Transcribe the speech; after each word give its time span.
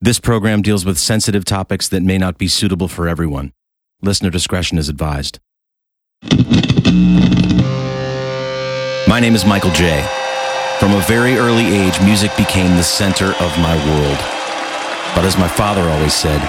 This 0.00 0.20
program 0.20 0.62
deals 0.62 0.84
with 0.84 0.96
sensitive 0.96 1.44
topics 1.44 1.88
that 1.88 2.04
may 2.04 2.18
not 2.18 2.38
be 2.38 2.46
suitable 2.46 2.86
for 2.86 3.08
everyone. 3.08 3.52
Listener 4.00 4.30
discretion 4.30 4.78
is 4.78 4.88
advised. 4.88 5.40
My 9.08 9.18
name 9.20 9.34
is 9.34 9.44
Michael 9.44 9.72
J. 9.72 10.06
From 10.78 10.94
a 10.94 11.00
very 11.08 11.36
early 11.36 11.66
age, 11.66 12.00
music 12.00 12.30
became 12.36 12.76
the 12.76 12.84
center 12.84 13.30
of 13.40 13.58
my 13.58 13.74
world. 13.90 14.18
But 15.16 15.24
as 15.24 15.36
my 15.36 15.48
father 15.48 15.82
always 15.82 16.14
said, 16.14 16.40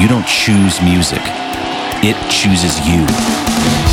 you 0.00 0.06
don't 0.06 0.24
choose 0.28 0.80
music, 0.80 1.22
it 2.04 2.14
chooses 2.30 2.78
you. 2.86 3.87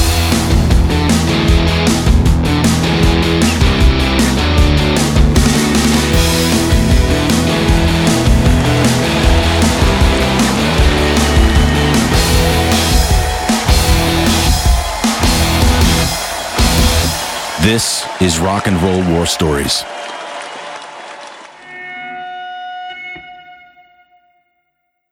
This 17.65 18.05
is 18.21 18.37
Rock 18.37 18.67
and 18.67 18.79
Roll 18.79 19.03
War 19.11 19.25
Stories. 19.25 19.81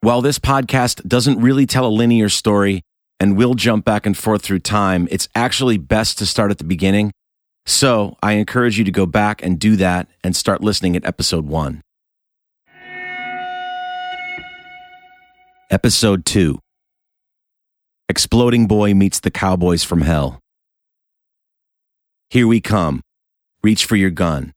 While 0.01 0.21
this 0.21 0.37
podcast 0.37 1.07
doesn't 1.07 1.41
really 1.41 1.65
tell 1.65 1.87
a 1.87 1.89
linear 1.89 2.29
story 2.29 2.83
and 3.19 3.35
will 3.35 3.55
jump 3.55 3.85
back 3.85 4.05
and 4.05 4.15
forth 4.15 4.43
through 4.43 4.59
time, 4.59 5.07
it's 5.09 5.27
actually 5.33 5.79
best 5.79 6.19
to 6.19 6.27
start 6.27 6.51
at 6.51 6.59
the 6.59 6.63
beginning. 6.63 7.11
So 7.65 8.17
I 8.21 8.33
encourage 8.33 8.77
you 8.77 8.83
to 8.83 8.91
go 8.91 9.07
back 9.07 9.43
and 9.43 9.57
do 9.57 9.75
that 9.77 10.07
and 10.23 10.35
start 10.35 10.61
listening 10.61 10.95
at 10.95 11.03
episode 11.05 11.47
one. 11.47 11.81
Episode 15.71 16.23
two 16.23 16.59
Exploding 18.07 18.67
Boy 18.67 18.93
meets 18.93 19.19
the 19.19 19.31
Cowboys 19.31 19.83
from 19.83 20.01
Hell. 20.01 20.42
Here 22.33 22.47
we 22.47 22.61
come. 22.61 23.03
Reach 23.61 23.85
for 23.85 23.95
your 23.95 24.09
gun. 24.09 24.53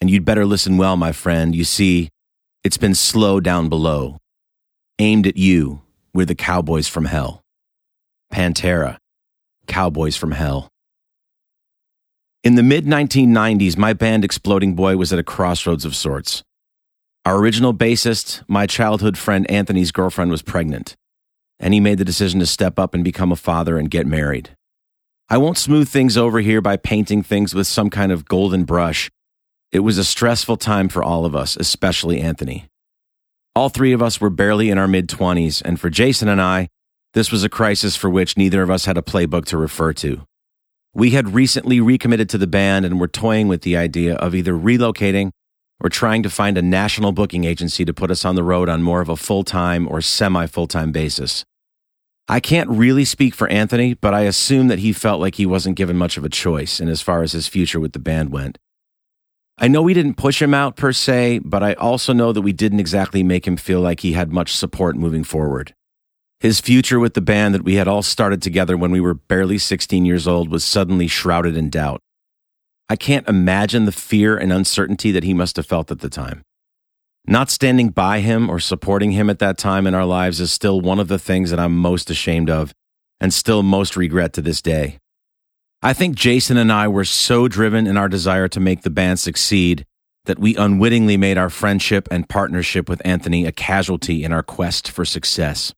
And 0.00 0.10
you'd 0.10 0.24
better 0.24 0.44
listen 0.44 0.76
well, 0.76 0.96
my 0.96 1.12
friend. 1.12 1.54
You 1.54 1.62
see, 1.62 2.08
it's 2.64 2.76
been 2.76 2.96
slow 2.96 3.38
down 3.38 3.68
below. 3.68 4.18
Aimed 4.98 5.28
at 5.28 5.36
you, 5.36 5.82
we're 6.12 6.26
the 6.26 6.34
cowboys 6.34 6.88
from 6.88 7.04
hell. 7.04 7.40
Pantera, 8.32 8.96
Cowboys 9.68 10.16
from 10.16 10.32
Hell. 10.32 10.68
In 12.42 12.56
the 12.56 12.62
mid 12.64 12.86
1990s, 12.86 13.76
my 13.76 13.92
band 13.92 14.24
Exploding 14.24 14.74
Boy 14.74 14.96
was 14.96 15.12
at 15.12 15.20
a 15.20 15.22
crossroads 15.22 15.84
of 15.84 15.94
sorts. 15.94 16.42
Our 17.24 17.38
original 17.38 17.72
bassist, 17.72 18.42
my 18.48 18.66
childhood 18.66 19.16
friend 19.16 19.48
Anthony's 19.48 19.92
girlfriend, 19.92 20.32
was 20.32 20.42
pregnant, 20.42 20.96
and 21.60 21.72
he 21.72 21.78
made 21.78 21.98
the 21.98 22.04
decision 22.04 22.40
to 22.40 22.46
step 22.46 22.80
up 22.80 22.94
and 22.94 23.04
become 23.04 23.30
a 23.30 23.36
father 23.36 23.78
and 23.78 23.88
get 23.88 24.08
married. 24.08 24.56
I 25.28 25.38
won't 25.38 25.58
smooth 25.58 25.88
things 25.88 26.16
over 26.16 26.40
here 26.40 26.60
by 26.60 26.76
painting 26.76 27.22
things 27.22 27.54
with 27.54 27.66
some 27.66 27.90
kind 27.90 28.12
of 28.12 28.26
golden 28.26 28.64
brush. 28.64 29.10
It 29.70 29.80
was 29.80 29.96
a 29.96 30.04
stressful 30.04 30.58
time 30.58 30.88
for 30.88 31.02
all 31.02 31.24
of 31.24 31.34
us, 31.34 31.56
especially 31.56 32.20
Anthony. 32.20 32.66
All 33.54 33.68
three 33.68 33.92
of 33.92 34.02
us 34.02 34.20
were 34.20 34.30
barely 34.30 34.70
in 34.70 34.78
our 34.78 34.88
mid 34.88 35.08
20s, 35.08 35.62
and 35.64 35.80
for 35.80 35.90
Jason 35.90 36.28
and 36.28 36.40
I, 36.40 36.68
this 37.14 37.30
was 37.30 37.44
a 37.44 37.48
crisis 37.48 37.96
for 37.96 38.08
which 38.08 38.36
neither 38.36 38.62
of 38.62 38.70
us 38.70 38.84
had 38.86 38.96
a 38.98 39.02
playbook 39.02 39.44
to 39.46 39.56
refer 39.56 39.92
to. 39.94 40.22
We 40.94 41.10
had 41.10 41.34
recently 41.34 41.80
recommitted 41.80 42.28
to 42.30 42.38
the 42.38 42.46
band 42.46 42.84
and 42.84 43.00
were 43.00 43.08
toying 43.08 43.48
with 43.48 43.62
the 43.62 43.76
idea 43.76 44.14
of 44.16 44.34
either 44.34 44.52
relocating 44.52 45.30
or 45.80 45.88
trying 45.88 46.22
to 46.22 46.30
find 46.30 46.56
a 46.56 46.62
national 46.62 47.12
booking 47.12 47.44
agency 47.44 47.84
to 47.84 47.94
put 47.94 48.10
us 48.10 48.24
on 48.24 48.34
the 48.34 48.42
road 48.42 48.68
on 48.68 48.82
more 48.82 49.00
of 49.00 49.08
a 49.08 49.16
full 49.16 49.44
time 49.44 49.88
or 49.88 50.00
semi 50.00 50.46
full 50.46 50.66
time 50.66 50.92
basis. 50.92 51.44
I 52.32 52.40
can't 52.40 52.70
really 52.70 53.04
speak 53.04 53.34
for 53.34 53.46
Anthony, 53.48 53.92
but 53.92 54.14
I 54.14 54.22
assume 54.22 54.68
that 54.68 54.78
he 54.78 54.94
felt 54.94 55.20
like 55.20 55.34
he 55.34 55.44
wasn't 55.44 55.76
given 55.76 55.98
much 55.98 56.16
of 56.16 56.24
a 56.24 56.30
choice 56.30 56.80
in 56.80 56.88
as 56.88 57.02
far 57.02 57.22
as 57.22 57.32
his 57.32 57.46
future 57.46 57.78
with 57.78 57.92
the 57.92 57.98
band 57.98 58.32
went. 58.32 58.56
I 59.58 59.68
know 59.68 59.82
we 59.82 59.92
didn't 59.92 60.14
push 60.14 60.40
him 60.40 60.54
out 60.54 60.74
per 60.74 60.94
se, 60.94 61.40
but 61.44 61.62
I 61.62 61.74
also 61.74 62.14
know 62.14 62.32
that 62.32 62.40
we 62.40 62.54
didn't 62.54 62.80
exactly 62.80 63.22
make 63.22 63.46
him 63.46 63.58
feel 63.58 63.82
like 63.82 64.00
he 64.00 64.12
had 64.12 64.32
much 64.32 64.56
support 64.56 64.96
moving 64.96 65.24
forward. 65.24 65.74
His 66.40 66.58
future 66.58 66.98
with 66.98 67.12
the 67.12 67.20
band 67.20 67.54
that 67.54 67.64
we 67.64 67.74
had 67.74 67.86
all 67.86 68.00
started 68.00 68.40
together 68.40 68.78
when 68.78 68.92
we 68.92 69.00
were 69.02 69.12
barely 69.12 69.58
16 69.58 70.06
years 70.06 70.26
old 70.26 70.50
was 70.50 70.64
suddenly 70.64 71.08
shrouded 71.08 71.54
in 71.54 71.68
doubt. 71.68 72.00
I 72.88 72.96
can't 72.96 73.28
imagine 73.28 73.84
the 73.84 73.92
fear 73.92 74.38
and 74.38 74.54
uncertainty 74.54 75.12
that 75.12 75.24
he 75.24 75.34
must 75.34 75.56
have 75.56 75.66
felt 75.66 75.90
at 75.90 75.98
the 75.98 76.08
time. 76.08 76.40
Not 77.26 77.50
standing 77.50 77.90
by 77.90 78.20
him 78.20 78.50
or 78.50 78.58
supporting 78.58 79.12
him 79.12 79.30
at 79.30 79.38
that 79.38 79.56
time 79.56 79.86
in 79.86 79.94
our 79.94 80.04
lives 80.04 80.40
is 80.40 80.50
still 80.50 80.80
one 80.80 80.98
of 80.98 81.08
the 81.08 81.18
things 81.18 81.50
that 81.50 81.60
I'm 81.60 81.76
most 81.76 82.10
ashamed 82.10 82.50
of 82.50 82.74
and 83.20 83.32
still 83.32 83.62
most 83.62 83.96
regret 83.96 84.32
to 84.34 84.42
this 84.42 84.60
day. 84.60 84.98
I 85.82 85.92
think 85.92 86.16
Jason 86.16 86.56
and 86.56 86.72
I 86.72 86.88
were 86.88 87.04
so 87.04 87.48
driven 87.48 87.86
in 87.86 87.96
our 87.96 88.08
desire 88.08 88.48
to 88.48 88.60
make 88.60 88.82
the 88.82 88.90
band 88.90 89.20
succeed 89.20 89.84
that 90.24 90.38
we 90.38 90.56
unwittingly 90.56 91.16
made 91.16 91.38
our 91.38 91.50
friendship 91.50 92.08
and 92.10 92.28
partnership 92.28 92.88
with 92.88 93.02
Anthony 93.04 93.46
a 93.46 93.52
casualty 93.52 94.24
in 94.24 94.32
our 94.32 94.42
quest 94.42 94.90
for 94.90 95.04
success. 95.04 95.72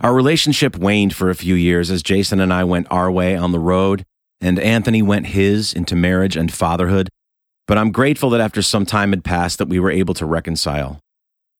Our 0.00 0.14
relationship 0.14 0.76
waned 0.76 1.14
for 1.14 1.30
a 1.30 1.34
few 1.34 1.54
years 1.54 1.90
as 1.90 2.02
Jason 2.02 2.40
and 2.40 2.52
I 2.52 2.64
went 2.64 2.86
our 2.90 3.10
way 3.10 3.36
on 3.36 3.52
the 3.52 3.58
road 3.58 4.04
and 4.40 4.58
Anthony 4.58 5.00
went 5.00 5.28
his 5.28 5.72
into 5.72 5.96
marriage 5.96 6.36
and 6.36 6.52
fatherhood 6.52 7.08
but 7.66 7.78
I'm 7.78 7.92
grateful 7.92 8.30
that 8.30 8.40
after 8.40 8.62
some 8.62 8.86
time 8.86 9.10
had 9.10 9.24
passed 9.24 9.58
that 9.58 9.68
we 9.68 9.80
were 9.80 9.90
able 9.90 10.14
to 10.14 10.26
reconcile. 10.26 10.98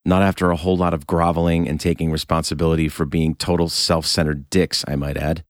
Not 0.04 0.22
after 0.22 0.50
a 0.50 0.56
whole 0.56 0.76
lot 0.76 0.92
of 0.92 1.06
groveling 1.06 1.66
and 1.66 1.80
taking 1.80 2.10
responsibility 2.10 2.88
for 2.88 3.06
being 3.06 3.34
total 3.34 3.68
self-centered 3.68 4.50
dicks, 4.50 4.84
I 4.86 4.96
might 4.96 5.16
add. 5.16 5.44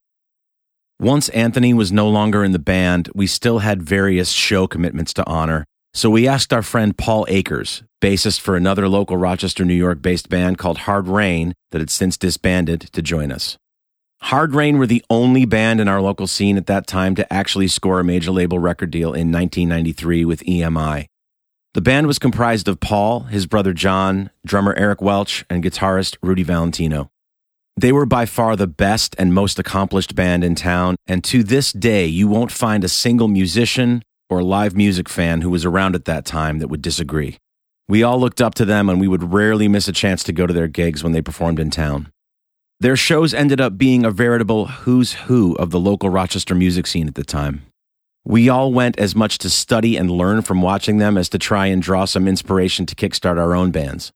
Once 1.01 1.29
Anthony 1.31 1.75
was 1.75 1.91
no 1.91 2.09
longer 2.09 2.45
in 2.45 2.53
the 2.53 2.59
band, 2.61 3.09
we 3.15 3.27
still 3.27 3.59
had 3.59 3.83
various 3.83 4.31
show 4.31 4.69
commitments 4.69 5.13
to 5.15 5.27
honor, 5.27 5.65
so 5.93 6.09
we 6.09 6.29
asked 6.29 6.53
our 6.53 6.63
friend 6.63 6.97
Paul 6.97 7.27
Akers, 7.29 7.83
bassist 8.01 8.41
for 8.41 8.57
another 8.57 8.89
local 8.89 9.17
Rochester, 9.17 9.65
New 9.65 9.75
York 9.75 10.03
based 10.03 10.29
band 10.29 10.59
called 10.59 10.79
Hard 10.79 11.09
Rain 11.09 11.53
that 11.73 11.81
had 11.81 11.91
since 11.91 12.17
disbanded, 12.17 12.81
to 12.93 13.03
join 13.03 13.33
us. 13.33 13.57
Hard 14.29 14.55
Rain 14.55 14.79
were 14.79 14.87
the 14.87 15.05
only 15.11 15.45
band 15.45 15.83
in 15.83 15.87
our 15.87 16.01
local 16.01 16.27
scene 16.27 16.57
at 16.57 16.65
that 16.65 16.87
time 16.87 17.15
to 17.15 17.31
actually 17.31 17.69
score 17.69 18.01
a 18.01 18.05
major 18.05 18.31
label 18.31 18.59
record 18.59 18.91
deal 18.91 19.09
in 19.09 19.31
1993 19.31 20.25
with 20.25 20.43
EMI. 20.45 21.05
The 21.75 21.83
band 21.83 22.07
was 22.07 22.19
comprised 22.19 22.67
of 22.67 22.81
Paul, 22.81 23.25
his 23.25 23.45
brother 23.47 23.75
John, 23.75 24.31
drummer 24.47 24.73
Eric 24.79 25.03
Welch, 25.03 25.45
and 25.51 25.62
guitarist 25.62 26.17
Rudy 26.23 26.43
Valentino. 26.43 27.11
They 27.77 27.93
were 27.93 28.07
by 28.07 28.25
far 28.25 28.57
the 28.57 28.67
best 28.67 29.15
and 29.19 29.35
most 29.35 29.59
accomplished 29.59 30.15
band 30.15 30.43
in 30.43 30.55
town, 30.55 30.97
and 31.06 31.23
to 31.25 31.43
this 31.43 31.71
day, 31.71 32.06
you 32.06 32.27
won't 32.27 32.51
find 32.51 32.83
a 32.83 32.89
single 32.89 33.29
musician 33.29 34.03
or 34.31 34.43
live 34.43 34.75
music 34.75 35.11
fan 35.11 35.43
who 35.43 35.51
was 35.51 35.67
around 35.67 35.95
at 35.95 36.06
that 36.06 36.25
time 36.25 36.61
that 36.61 36.69
would 36.69 36.81
disagree. 36.81 37.37
We 37.89 38.03
all 38.03 38.19
looked 38.19 38.41
up 38.41 38.55
to 38.55 38.65
them, 38.65 38.89
and 38.89 38.99
we 38.99 39.06
would 39.06 39.35
rarely 39.35 39.69
miss 39.69 39.87
a 39.87 39.93
chance 39.93 40.25
to 40.25 40.33
go 40.33 40.47
to 40.47 40.55
their 40.55 40.67
gigs 40.67 41.05
when 41.05 41.12
they 41.12 41.21
performed 41.21 41.61
in 41.61 41.69
town. 41.69 42.11
Their 42.81 42.97
shows 42.97 43.33
ended 43.33 43.61
up 43.61 43.79
being 43.79 44.05
a 44.05 44.11
veritable 44.11 44.67
who's 44.67 45.12
who 45.12 45.55
of 45.57 45.71
the 45.71 45.81
local 45.81 46.11
Rochester 46.11 46.55
music 46.55 46.87
scene 46.87 47.09
at 47.09 47.15
the 47.15 47.25
time. 47.25 47.62
We 48.25 48.49
all 48.49 48.73
went 48.73 48.99
as 48.99 49.15
much 49.15 49.39
to 49.39 49.51
study 49.51 49.97
and 49.97 50.11
learn 50.11 50.43
from 50.43 50.62
watching 50.62 50.99
them 50.99 51.17
as 51.17 51.29
to 51.31 51.39
try 51.39 51.67
and 51.67 51.83
draw 51.83 52.05
some 52.05 52.27
inspiration 52.27 52.87
to 52.87 52.95
kickstart 52.95 53.39
our 53.39 53.55
own 53.55 53.71
bands. 53.71 54.12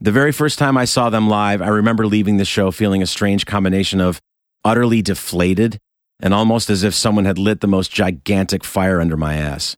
The 0.00 0.12
very 0.12 0.32
first 0.32 0.58
time 0.58 0.76
I 0.76 0.86
saw 0.86 1.10
them 1.10 1.28
live, 1.28 1.60
I 1.60 1.68
remember 1.68 2.06
leaving 2.06 2.36
the 2.36 2.44
show 2.44 2.70
feeling 2.70 3.02
a 3.02 3.06
strange 3.06 3.44
combination 3.44 4.00
of 4.00 4.20
utterly 4.64 5.02
deflated 5.02 5.78
and 6.20 6.32
almost 6.32 6.70
as 6.70 6.84
if 6.84 6.94
someone 6.94 7.24
had 7.24 7.38
lit 7.38 7.60
the 7.60 7.66
most 7.66 7.90
gigantic 7.90 8.64
fire 8.64 9.00
under 9.00 9.16
my 9.16 9.34
ass. 9.34 9.76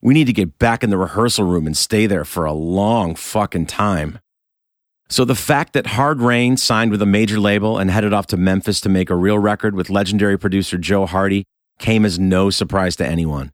We 0.00 0.14
need 0.14 0.26
to 0.26 0.32
get 0.32 0.58
back 0.58 0.84
in 0.84 0.90
the 0.90 0.98
rehearsal 0.98 1.44
room 1.44 1.66
and 1.66 1.76
stay 1.76 2.06
there 2.06 2.24
for 2.24 2.44
a 2.44 2.52
long 2.52 3.14
fucking 3.14 3.66
time. 3.66 4.20
So 5.10 5.24
the 5.24 5.34
fact 5.34 5.72
that 5.72 5.86
Hard 5.86 6.20
Rain 6.20 6.56
signed 6.56 6.90
with 6.90 7.00
a 7.00 7.06
major 7.06 7.40
label 7.40 7.78
and 7.78 7.90
headed 7.90 8.12
off 8.12 8.26
to 8.28 8.36
Memphis 8.36 8.80
to 8.82 8.90
make 8.90 9.08
a 9.08 9.16
real 9.16 9.38
record 9.38 9.74
with 9.74 9.88
legendary 9.88 10.38
producer 10.38 10.76
Joe 10.76 11.06
Hardy 11.06 11.44
came 11.78 12.04
as 12.04 12.18
no 12.18 12.50
surprise 12.50 12.96
to 12.96 13.06
anyone. 13.06 13.52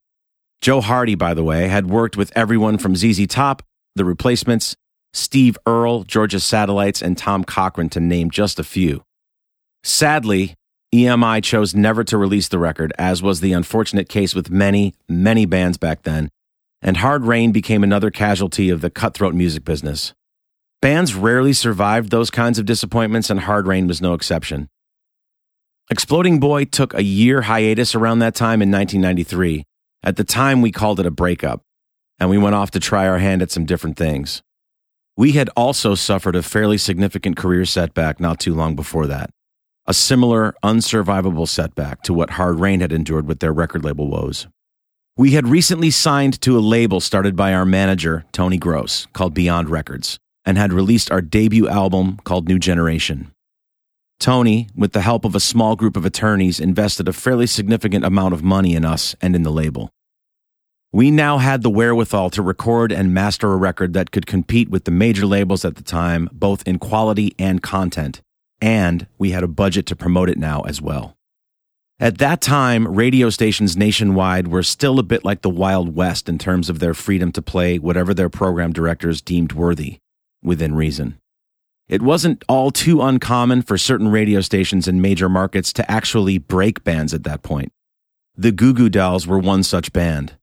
Joe 0.60 0.80
Hardy, 0.80 1.14
by 1.14 1.32
the 1.34 1.44
way, 1.44 1.68
had 1.68 1.88
worked 1.88 2.16
with 2.16 2.32
everyone 2.34 2.78
from 2.78 2.96
ZZ 2.96 3.26
Top, 3.28 3.62
The 3.94 4.04
Replacements, 4.04 4.74
Steve 5.12 5.56
Earle, 5.66 6.02
Georgia 6.02 6.40
Satellites, 6.40 7.00
and 7.00 7.16
Tom 7.16 7.44
Cochrane, 7.44 7.90
to 7.90 8.00
name 8.00 8.30
just 8.30 8.58
a 8.58 8.64
few. 8.64 9.04
Sadly, 9.84 10.54
EMI 10.92 11.42
chose 11.44 11.74
never 11.74 12.02
to 12.02 12.18
release 12.18 12.48
the 12.48 12.58
record, 12.58 12.92
as 12.98 13.22
was 13.22 13.40
the 13.40 13.52
unfortunate 13.52 14.08
case 14.08 14.34
with 14.34 14.50
many, 14.50 14.94
many 15.08 15.46
bands 15.46 15.76
back 15.76 16.02
then, 16.02 16.30
and 16.82 16.96
Hard 16.96 17.24
Rain 17.24 17.52
became 17.52 17.84
another 17.84 18.10
casualty 18.10 18.70
of 18.70 18.80
the 18.80 18.90
cutthroat 18.90 19.34
music 19.34 19.64
business. 19.64 20.14
Bands 20.84 21.14
rarely 21.14 21.54
survived 21.54 22.10
those 22.10 22.28
kinds 22.28 22.58
of 22.58 22.66
disappointments, 22.66 23.30
and 23.30 23.40
Hard 23.40 23.66
Rain 23.66 23.86
was 23.86 24.02
no 24.02 24.12
exception. 24.12 24.68
Exploding 25.90 26.38
Boy 26.38 26.66
took 26.66 26.92
a 26.92 27.02
year 27.02 27.40
hiatus 27.40 27.94
around 27.94 28.18
that 28.18 28.34
time 28.34 28.60
in 28.60 28.70
1993. 28.70 29.64
At 30.02 30.16
the 30.16 30.24
time, 30.24 30.60
we 30.60 30.70
called 30.70 31.00
it 31.00 31.06
a 31.06 31.10
breakup, 31.10 31.62
and 32.20 32.28
we 32.28 32.36
went 32.36 32.54
off 32.54 32.70
to 32.72 32.80
try 32.80 33.08
our 33.08 33.16
hand 33.16 33.40
at 33.40 33.50
some 33.50 33.64
different 33.64 33.96
things. 33.96 34.42
We 35.16 35.32
had 35.32 35.48
also 35.56 35.94
suffered 35.94 36.36
a 36.36 36.42
fairly 36.42 36.76
significant 36.76 37.38
career 37.38 37.64
setback 37.64 38.20
not 38.20 38.38
too 38.38 38.54
long 38.54 38.76
before 38.76 39.06
that. 39.06 39.30
A 39.86 39.94
similar, 39.94 40.54
unsurvivable 40.62 41.48
setback 41.48 42.02
to 42.02 42.12
what 42.12 42.32
Hard 42.32 42.60
Rain 42.60 42.80
had 42.80 42.92
endured 42.92 43.26
with 43.26 43.40
their 43.40 43.54
record 43.54 43.86
label 43.86 44.10
woes. 44.10 44.48
We 45.16 45.30
had 45.30 45.48
recently 45.48 45.90
signed 45.90 46.42
to 46.42 46.58
a 46.58 46.60
label 46.60 47.00
started 47.00 47.36
by 47.36 47.54
our 47.54 47.64
manager, 47.64 48.26
Tony 48.32 48.58
Gross, 48.58 49.06
called 49.14 49.32
Beyond 49.32 49.70
Records, 49.70 50.18
and 50.44 50.58
had 50.58 50.72
released 50.72 51.10
our 51.10 51.20
debut 51.20 51.68
album 51.68 52.18
called 52.24 52.48
New 52.48 52.58
Generation. 52.58 53.32
Tony, 54.20 54.68
with 54.74 54.92
the 54.92 55.00
help 55.00 55.24
of 55.24 55.34
a 55.34 55.40
small 55.40 55.76
group 55.76 55.96
of 55.96 56.04
attorneys, 56.04 56.60
invested 56.60 57.08
a 57.08 57.12
fairly 57.12 57.46
significant 57.46 58.04
amount 58.04 58.34
of 58.34 58.42
money 58.42 58.74
in 58.74 58.84
us 58.84 59.14
and 59.20 59.34
in 59.34 59.42
the 59.42 59.50
label. 59.50 59.90
We 60.92 61.10
now 61.10 61.38
had 61.38 61.62
the 61.62 61.70
wherewithal 61.70 62.30
to 62.30 62.42
record 62.42 62.92
and 62.92 63.12
master 63.12 63.52
a 63.52 63.56
record 63.56 63.94
that 63.94 64.12
could 64.12 64.26
compete 64.26 64.70
with 64.70 64.84
the 64.84 64.92
major 64.92 65.26
labels 65.26 65.64
at 65.64 65.74
the 65.74 65.82
time, 65.82 66.28
both 66.32 66.62
in 66.68 66.78
quality 66.78 67.34
and 67.36 67.60
content, 67.60 68.22
and 68.60 69.08
we 69.18 69.32
had 69.32 69.42
a 69.42 69.48
budget 69.48 69.86
to 69.86 69.96
promote 69.96 70.30
it 70.30 70.38
now 70.38 70.60
as 70.62 70.80
well. 70.80 71.16
At 71.98 72.18
that 72.18 72.40
time, 72.40 72.86
radio 72.86 73.28
stations 73.30 73.76
nationwide 73.76 74.48
were 74.48 74.62
still 74.62 74.98
a 74.98 75.04
bit 75.04 75.24
like 75.24 75.42
the 75.42 75.50
Wild 75.50 75.94
West 75.94 76.28
in 76.28 76.38
terms 76.38 76.70
of 76.70 76.78
their 76.78 76.94
freedom 76.94 77.32
to 77.32 77.42
play 77.42 77.78
whatever 77.78 78.14
their 78.14 78.28
program 78.28 78.72
directors 78.72 79.20
deemed 79.20 79.52
worthy, 79.52 79.98
within 80.44 80.74
reason. 80.74 81.18
It 81.88 82.02
wasn't 82.02 82.44
all 82.48 82.70
too 82.70 83.02
uncommon 83.02 83.62
for 83.62 83.76
certain 83.76 84.08
radio 84.08 84.40
stations 84.40 84.88
in 84.88 85.00
major 85.00 85.28
markets 85.28 85.72
to 85.74 85.90
actually 85.90 86.38
break 86.38 86.84
bands 86.84 87.12
at 87.12 87.24
that 87.24 87.42
point. 87.42 87.72
The 88.36 88.52
Goo 88.52 88.72
Goo 88.72 88.88
Dolls 88.88 89.26
were 89.26 89.38
one 89.38 89.62
such 89.62 89.92
band. 89.92 90.36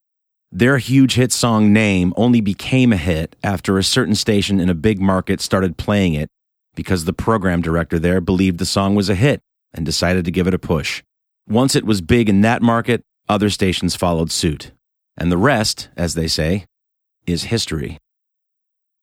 Their 0.52 0.78
huge 0.78 1.16
hit 1.16 1.32
song 1.32 1.72
Name 1.72 2.14
only 2.18 2.42
became 2.42 2.92
a 2.92 2.98
hit 2.98 3.36
after 3.44 3.78
a 3.78 3.84
certain 3.84 4.16
station 4.16 4.60
in 4.60 4.70
a 4.70 4.76
big 4.76 5.00
market 5.00 5.42
started 5.42 5.78
playing 5.78 6.14
it 6.14 6.30
because 6.76 7.06
the 7.06 7.14
program 7.14 7.62
director 7.62 7.98
there 7.98 8.22
believed 8.22 8.58
the 8.58 8.66
song 8.66 8.96
was 8.96 9.10
a 9.10 9.16
hit 9.16 9.42
and 9.74 9.86
decided 9.86 10.26
to 10.26 10.32
give 10.32 10.48
it 10.48 10.54
a 10.54 10.60
push. 10.60 11.04
Once 11.48 11.76
it 11.76 11.86
was 11.86 12.02
big 12.02 12.30
in 12.30 12.42
that 12.42 12.62
market, 12.62 13.02
other 13.28 13.50
stations 13.50 13.96
followed 13.96 14.32
suit. 14.32 14.72
And 15.18 15.32
the 15.32 15.38
rest, 15.38 15.90
as 15.98 16.14
they 16.14 16.28
say, 16.28 16.66
is 17.26 17.46
history. 17.46 17.98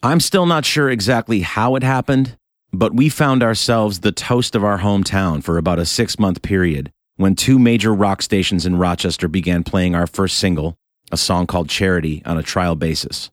I'm 0.00 0.20
still 0.20 0.46
not 0.46 0.64
sure 0.64 0.88
exactly 0.88 1.40
how 1.40 1.74
it 1.74 1.82
happened, 1.82 2.38
but 2.72 2.94
we 2.94 3.08
found 3.08 3.42
ourselves 3.42 3.98
the 3.98 4.12
toast 4.12 4.54
of 4.54 4.62
our 4.62 4.78
hometown 4.78 5.42
for 5.42 5.58
about 5.58 5.80
a 5.80 5.84
six 5.84 6.20
month 6.20 6.40
period 6.40 6.92
when 7.16 7.34
two 7.34 7.58
major 7.58 7.92
rock 7.92 8.22
stations 8.22 8.64
in 8.64 8.76
Rochester 8.76 9.26
began 9.26 9.64
playing 9.64 9.96
our 9.96 10.06
first 10.06 10.38
single, 10.38 10.76
a 11.10 11.16
song 11.16 11.48
called 11.48 11.68
Charity 11.68 12.22
on 12.24 12.38
a 12.38 12.44
trial 12.44 12.76
basis. 12.76 13.32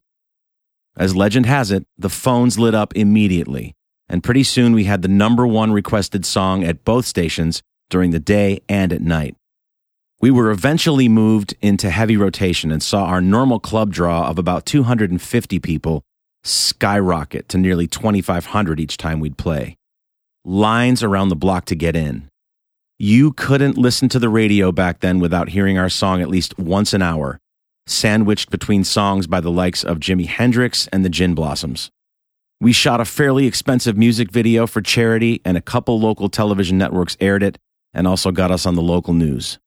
As 0.96 1.14
legend 1.14 1.46
has 1.46 1.70
it, 1.70 1.86
the 1.96 2.08
phones 2.08 2.58
lit 2.58 2.74
up 2.74 2.96
immediately, 2.96 3.76
and 4.08 4.24
pretty 4.24 4.42
soon 4.42 4.72
we 4.72 4.84
had 4.84 5.02
the 5.02 5.08
number 5.08 5.46
one 5.46 5.70
requested 5.70 6.26
song 6.26 6.64
at 6.64 6.84
both 6.84 7.06
stations 7.06 7.62
during 7.90 8.10
the 8.10 8.18
day 8.18 8.58
and 8.68 8.92
at 8.92 9.02
night. 9.02 9.36
We 10.20 10.32
were 10.32 10.50
eventually 10.50 11.08
moved 11.08 11.54
into 11.60 11.90
heavy 11.90 12.16
rotation 12.16 12.72
and 12.72 12.82
saw 12.82 13.04
our 13.04 13.20
normal 13.20 13.60
club 13.60 13.92
draw 13.92 14.26
of 14.26 14.36
about 14.36 14.66
250 14.66 15.60
people 15.60 16.02
skyrocket 16.46 17.48
to 17.48 17.58
nearly 17.58 17.86
2,500 17.86 18.80
each 18.80 18.96
time 18.96 19.20
we'd 19.20 19.38
play. 19.38 19.76
Lines 20.44 21.02
around 21.02 21.28
the 21.28 21.36
block 21.36 21.64
to 21.66 21.74
get 21.74 21.96
in. 21.96 22.28
You 22.98 23.32
couldn't 23.32 23.76
listen 23.76 24.08
to 24.10 24.18
the 24.18 24.28
radio 24.28 24.72
back 24.72 25.00
then 25.00 25.20
without 25.20 25.50
hearing 25.50 25.76
our 25.76 25.90
song 25.90 26.22
at 26.22 26.30
least 26.30 26.58
once 26.58 26.92
an 26.92 27.02
hour, 27.02 27.38
sandwiched 27.86 28.50
between 28.50 28.84
songs 28.84 29.26
by 29.26 29.40
the 29.40 29.50
likes 29.50 29.84
of 29.84 29.98
Jimi 29.98 30.26
Hendrix 30.26 30.86
and 30.88 31.04
the 31.04 31.10
Gin 31.10 31.34
Blossoms. 31.34 31.90
We 32.58 32.72
shot 32.72 33.02
a 33.02 33.04
fairly 33.04 33.46
expensive 33.46 33.98
music 33.98 34.30
video 34.30 34.66
for 34.66 34.80
charity, 34.80 35.42
and 35.44 35.58
a 35.58 35.62
couple 35.62 36.00
local 36.00 36.30
television 36.30 36.78
networks 36.78 37.16
aired 37.20 37.42
it 37.42 37.58
and 37.92 38.06
also 38.06 38.30
got 38.30 38.50
us 38.50 38.64
on 38.64 38.76
the 38.76 38.82
local 38.82 39.12
news. 39.12 39.58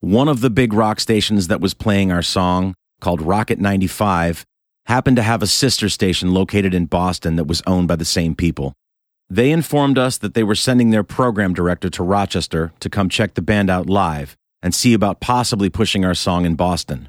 One 0.00 0.28
of 0.28 0.40
the 0.40 0.50
big 0.50 0.72
rock 0.72 1.00
stations 1.00 1.48
that 1.48 1.60
was 1.60 1.72
playing 1.72 2.12
our 2.12 2.22
song, 2.22 2.74
called 3.00 3.22
Rocket 3.22 3.58
95, 3.58 4.44
happened 4.86 5.16
to 5.16 5.22
have 5.22 5.42
a 5.42 5.46
sister 5.46 5.88
station 5.88 6.32
located 6.32 6.74
in 6.74 6.86
Boston 6.86 7.36
that 7.36 7.44
was 7.44 7.62
owned 7.66 7.88
by 7.88 7.96
the 7.96 8.04
same 8.04 8.34
people. 8.34 8.74
They 9.28 9.52
informed 9.52 9.98
us 9.98 10.18
that 10.18 10.34
they 10.34 10.42
were 10.42 10.56
sending 10.56 10.90
their 10.90 11.04
program 11.04 11.54
director 11.54 11.88
to 11.90 12.02
Rochester 12.02 12.72
to 12.80 12.90
come 12.90 13.08
check 13.08 13.34
the 13.34 13.42
band 13.42 13.70
out 13.70 13.88
live 13.88 14.36
and 14.62 14.74
see 14.74 14.92
about 14.92 15.20
possibly 15.20 15.70
pushing 15.70 16.04
our 16.04 16.14
song 16.14 16.44
in 16.44 16.56
Boston. 16.56 17.08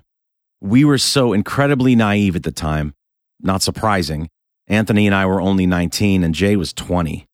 We 0.62 0.86
were 0.86 1.00
so 1.00 1.34
incredibly 1.34 1.96
naive 1.96 2.36
at 2.36 2.44
the 2.44 2.52
time, 2.52 2.94
not 3.42 3.64
surprising. 3.64 4.30
Anthony 4.68 5.08
and 5.08 5.16
I 5.16 5.26
were 5.26 5.42
only 5.42 5.66
19 5.66 6.24
and 6.24 6.36
Jay 6.36 6.56
was 6.56 6.74
20. 6.74 7.26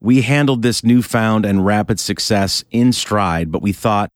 We 0.00 0.22
handled 0.22 0.62
this 0.62 0.84
newfound 0.84 1.44
and 1.44 1.66
rapid 1.66 1.98
success 1.98 2.62
in 2.70 2.92
stride, 2.92 3.50
but 3.50 3.62
we 3.62 3.72
thought 3.72 4.10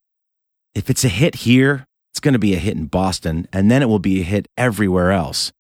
if 0.75 0.89
it's 0.89 1.05
a 1.05 1.09
hit 1.09 1.35
here, 1.35 1.85
it's 2.19 2.25
going 2.25 2.33
to 2.33 2.41
be 2.41 2.55
a 2.55 2.59
hit 2.59 2.77
in 2.77 2.87
Boston, 2.87 3.47
and 3.53 3.71
then 3.71 3.81
it 3.81 3.89
will 3.89 4.01
be 4.01 4.21
a 4.21 4.25
hit 4.25 4.49
everywhere 4.57 5.13
else. 5.13 5.53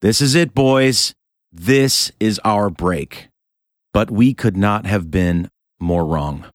This 0.00 0.22
is 0.22 0.34
it, 0.34 0.54
boys. 0.54 1.12
This 1.52 2.10
is 2.18 2.40
our 2.42 2.70
break. 2.70 3.28
But 3.92 4.10
we 4.10 4.32
could 4.32 4.56
not 4.56 4.86
have 4.86 5.10
been 5.10 5.50
more 5.78 6.06
wrong. 6.06 6.46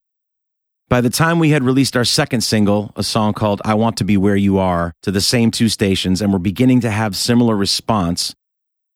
By 0.88 1.00
the 1.00 1.10
time 1.10 1.38
we 1.38 1.50
had 1.50 1.62
released 1.62 1.96
our 1.96 2.04
second 2.04 2.40
single, 2.40 2.92
a 2.96 3.04
song 3.04 3.34
called 3.34 3.62
I 3.64 3.74
Want 3.74 3.96
to 3.98 4.04
Be 4.04 4.16
Where 4.16 4.34
You 4.34 4.58
Are, 4.58 4.94
to 5.04 5.12
the 5.12 5.20
same 5.20 5.52
two 5.52 5.68
stations 5.68 6.20
and 6.20 6.32
were 6.32 6.40
beginning 6.40 6.80
to 6.80 6.90
have 6.90 7.14
similar 7.14 7.54
response, 7.54 8.34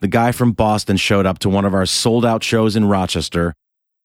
the 0.00 0.08
guy 0.08 0.32
from 0.32 0.50
Boston 0.50 0.96
showed 0.96 1.26
up 1.26 1.38
to 1.38 1.48
one 1.48 1.64
of 1.64 1.74
our 1.74 1.86
sold 1.86 2.26
out 2.26 2.42
shows 2.42 2.74
in 2.74 2.86
Rochester 2.86 3.54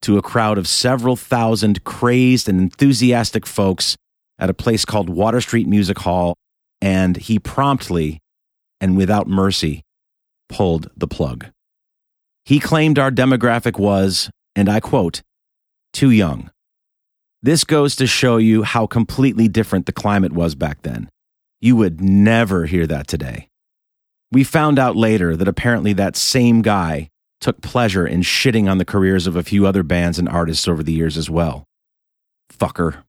to 0.03 0.19
a 0.19 0.21
crowd 0.21 0.59
of 0.59 0.67
several 0.67 1.15
thousand 1.15 1.83
crazed 1.85 2.47
and 2.47 2.61
enthusiastic 2.61 3.47
folks 3.47 3.97
at 4.37 4.51
a 4.51 4.53
place 4.53 4.85
called 4.85 5.09
Water 5.09 5.41
Street 5.41 5.67
Music 5.67 5.97
Hall, 5.97 6.35
and 6.81 7.17
he 7.17 7.39
promptly 7.39 8.19
and 8.79 8.97
without 8.97 9.27
mercy 9.27 9.83
pulled 10.49 10.89
the 10.97 11.07
plug. 11.07 11.47
He 12.45 12.59
claimed 12.59 12.97
our 12.97 13.11
demographic 13.11 13.79
was, 13.79 14.29
and 14.55 14.67
I 14.67 14.79
quote, 14.79 15.21
too 15.93 16.09
young. 16.09 16.49
This 17.43 17.63
goes 17.63 17.95
to 17.97 18.07
show 18.07 18.37
you 18.37 18.63
how 18.63 18.87
completely 18.87 19.47
different 19.47 19.85
the 19.85 19.91
climate 19.91 20.31
was 20.31 20.55
back 20.55 20.81
then. 20.81 21.09
You 21.59 21.75
would 21.75 22.01
never 22.01 22.65
hear 22.65 22.87
that 22.87 23.07
today. 23.07 23.47
We 24.31 24.43
found 24.43 24.79
out 24.79 24.95
later 24.95 25.35
that 25.35 25.47
apparently 25.47 25.93
that 25.93 26.15
same 26.15 26.61
guy 26.61 27.09
took 27.39 27.61
pleasure 27.61 28.05
in 28.05 28.21
shitting 28.21 28.69
on 28.69 28.77
the 28.77 28.85
careers 28.85 29.27
of 29.27 29.35
a 29.35 29.43
few 29.43 29.65
other 29.65 29.83
bands 29.83 30.19
and 30.19 30.29
artists 30.29 30.67
over 30.67 30.83
the 30.83 30.93
years 30.93 31.17
as 31.17 31.29
well. 31.29 31.65
Fucker. 32.51 33.03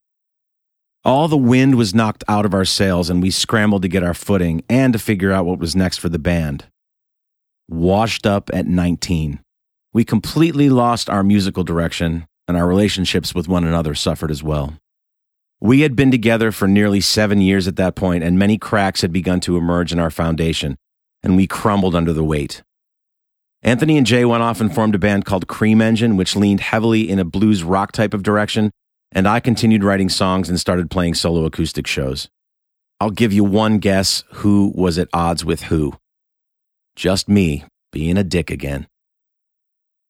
All 1.04 1.26
the 1.26 1.36
wind 1.36 1.74
was 1.74 1.94
knocked 1.94 2.22
out 2.28 2.46
of 2.46 2.54
our 2.54 2.64
sails, 2.64 3.10
and 3.10 3.20
we 3.20 3.30
scrambled 3.30 3.82
to 3.82 3.88
get 3.88 4.04
our 4.04 4.14
footing 4.14 4.62
and 4.68 4.92
to 4.92 5.00
figure 5.00 5.32
out 5.32 5.46
what 5.46 5.58
was 5.58 5.74
next 5.74 5.98
for 5.98 6.08
the 6.08 6.18
band. 6.18 6.66
Washed 7.68 8.24
up 8.24 8.50
at 8.52 8.66
19. 8.66 9.40
We 9.92 10.04
completely 10.04 10.70
lost 10.70 11.10
our 11.10 11.24
musical 11.24 11.64
direction 11.64 12.26
and 12.46 12.56
our 12.56 12.68
relationships 12.68 13.34
with 13.34 13.48
one 13.48 13.64
another 13.64 13.96
suffered 13.96 14.30
as 14.30 14.44
well. 14.44 14.74
We 15.60 15.80
had 15.80 15.96
been 15.96 16.12
together 16.12 16.52
for 16.52 16.68
nearly 16.68 17.00
seven 17.00 17.40
years 17.40 17.66
at 17.66 17.76
that 17.76 17.96
point, 17.96 18.22
and 18.22 18.38
many 18.38 18.56
cracks 18.56 19.00
had 19.00 19.12
begun 19.12 19.40
to 19.40 19.56
emerge 19.56 19.92
in 19.92 19.98
our 19.98 20.10
foundation, 20.10 20.76
and 21.22 21.36
we 21.36 21.48
crumbled 21.48 21.96
under 21.96 22.12
the 22.12 22.24
weight. 22.24 22.62
Anthony 23.62 23.96
and 23.96 24.06
Jay 24.06 24.24
went 24.24 24.42
off 24.42 24.60
and 24.60 24.72
formed 24.72 24.94
a 24.94 24.98
band 24.98 25.24
called 25.24 25.48
Cream 25.48 25.80
Engine, 25.80 26.16
which 26.16 26.36
leaned 26.36 26.60
heavily 26.60 27.08
in 27.08 27.18
a 27.18 27.24
blues 27.24 27.62
rock 27.64 27.92
type 27.92 28.14
of 28.14 28.22
direction, 28.22 28.70
and 29.12 29.28
I 29.28 29.40
continued 29.40 29.84
writing 29.84 30.08
songs 30.08 30.48
and 30.48 30.58
started 30.58 30.90
playing 30.90 31.14
solo 31.14 31.44
acoustic 31.44 31.86
shows. 31.86 32.28
I'll 33.00 33.10
give 33.10 33.32
you 33.32 33.44
one 33.44 33.78
guess 33.78 34.24
who 34.30 34.72
was 34.74 34.98
at 34.98 35.08
odds 35.12 35.44
with 35.44 35.62
who. 35.62 35.94
Just 36.96 37.28
me 37.28 37.64
being 37.90 38.16
a 38.16 38.24
dick 38.24 38.50
again. 38.50 38.86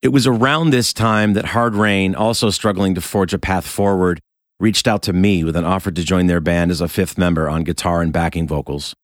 It 0.02 0.08
was 0.08 0.26
around 0.26 0.70
this 0.70 0.92
time 0.92 1.34
that 1.34 1.46
Hard 1.46 1.74
Rain, 1.74 2.14
also 2.14 2.50
struggling 2.50 2.94
to 2.94 3.00
forge 3.00 3.32
a 3.32 3.38
path 3.38 3.66
forward, 3.66 4.20
reached 4.58 4.88
out 4.88 5.02
to 5.02 5.12
me 5.12 5.44
with 5.44 5.56
an 5.56 5.64
offer 5.64 5.90
to 5.90 6.04
join 6.04 6.26
their 6.26 6.40
band 6.40 6.70
as 6.70 6.80
a 6.80 6.88
fifth 6.88 7.16
member 7.16 7.48
on 7.48 7.64
guitar 7.64 8.02
and 8.02 8.12
backing 8.12 8.46
vocals. 8.46 8.94